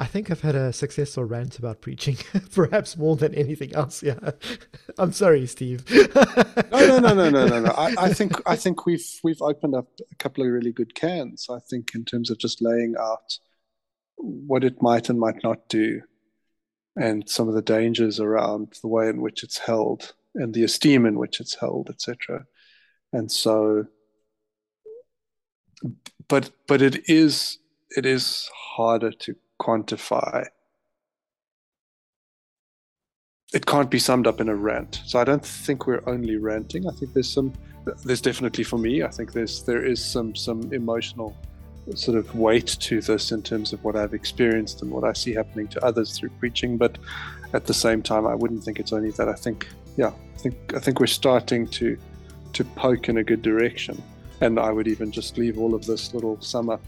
[0.00, 2.18] I think I've had a successful rant about preaching,
[2.54, 4.02] perhaps more than anything else.
[4.02, 4.18] Yeah,
[4.98, 5.84] I'm sorry, Steve.
[5.90, 7.70] no, no, no, no, no, no, no.
[7.72, 11.48] I, I think I think we've we've opened up a couple of really good cans.
[11.50, 13.38] I think in terms of just laying out
[14.16, 16.02] what it might and might not do,
[16.96, 21.06] and some of the dangers around the way in which it's held and the esteem
[21.06, 22.44] in which it's held, etc.
[23.12, 23.86] And so
[26.28, 27.58] but but it is
[27.96, 30.46] it is harder to quantify.
[33.52, 35.00] It can't be summed up in a rant.
[35.06, 36.86] So I don't think we're only ranting.
[36.86, 37.52] I think there's some
[38.04, 41.36] there's definitely for me, I think there's there is some some emotional
[41.94, 45.32] sort of weight to this in terms of what I've experienced and what I see
[45.32, 46.76] happening to others through preaching.
[46.76, 46.98] But
[47.54, 49.28] at the same time I wouldn't think it's only that.
[49.28, 51.96] I think yeah, I think I think we're starting to
[52.52, 54.02] to poke in a good direction.
[54.40, 56.82] And I would even just leave all of this little sum up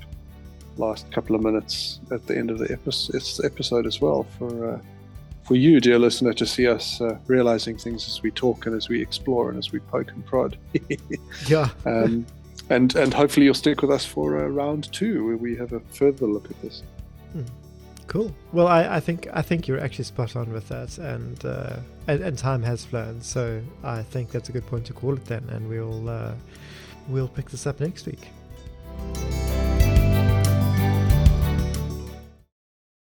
[0.80, 2.72] last couple of minutes at the end of the
[3.44, 4.80] episode as well for uh,
[5.50, 8.88] for you, dear listener, to see us uh, realizing things as we talk and as
[8.88, 10.56] we explore and as we poke and prod.
[11.48, 11.70] yeah.
[11.84, 12.24] Um,
[12.68, 15.80] and and hopefully you'll stick with us for uh, round two, where we have a
[15.90, 16.84] further look at this.
[17.32, 17.42] Hmm.
[18.06, 18.34] Cool.
[18.52, 21.76] Well, I, I think I think you're actually spot on with that, and, uh,
[22.06, 25.24] and, and time has flown, so I think that's a good point to call it
[25.26, 26.34] then, and we'll uh,
[27.08, 28.28] we'll pick this up next week.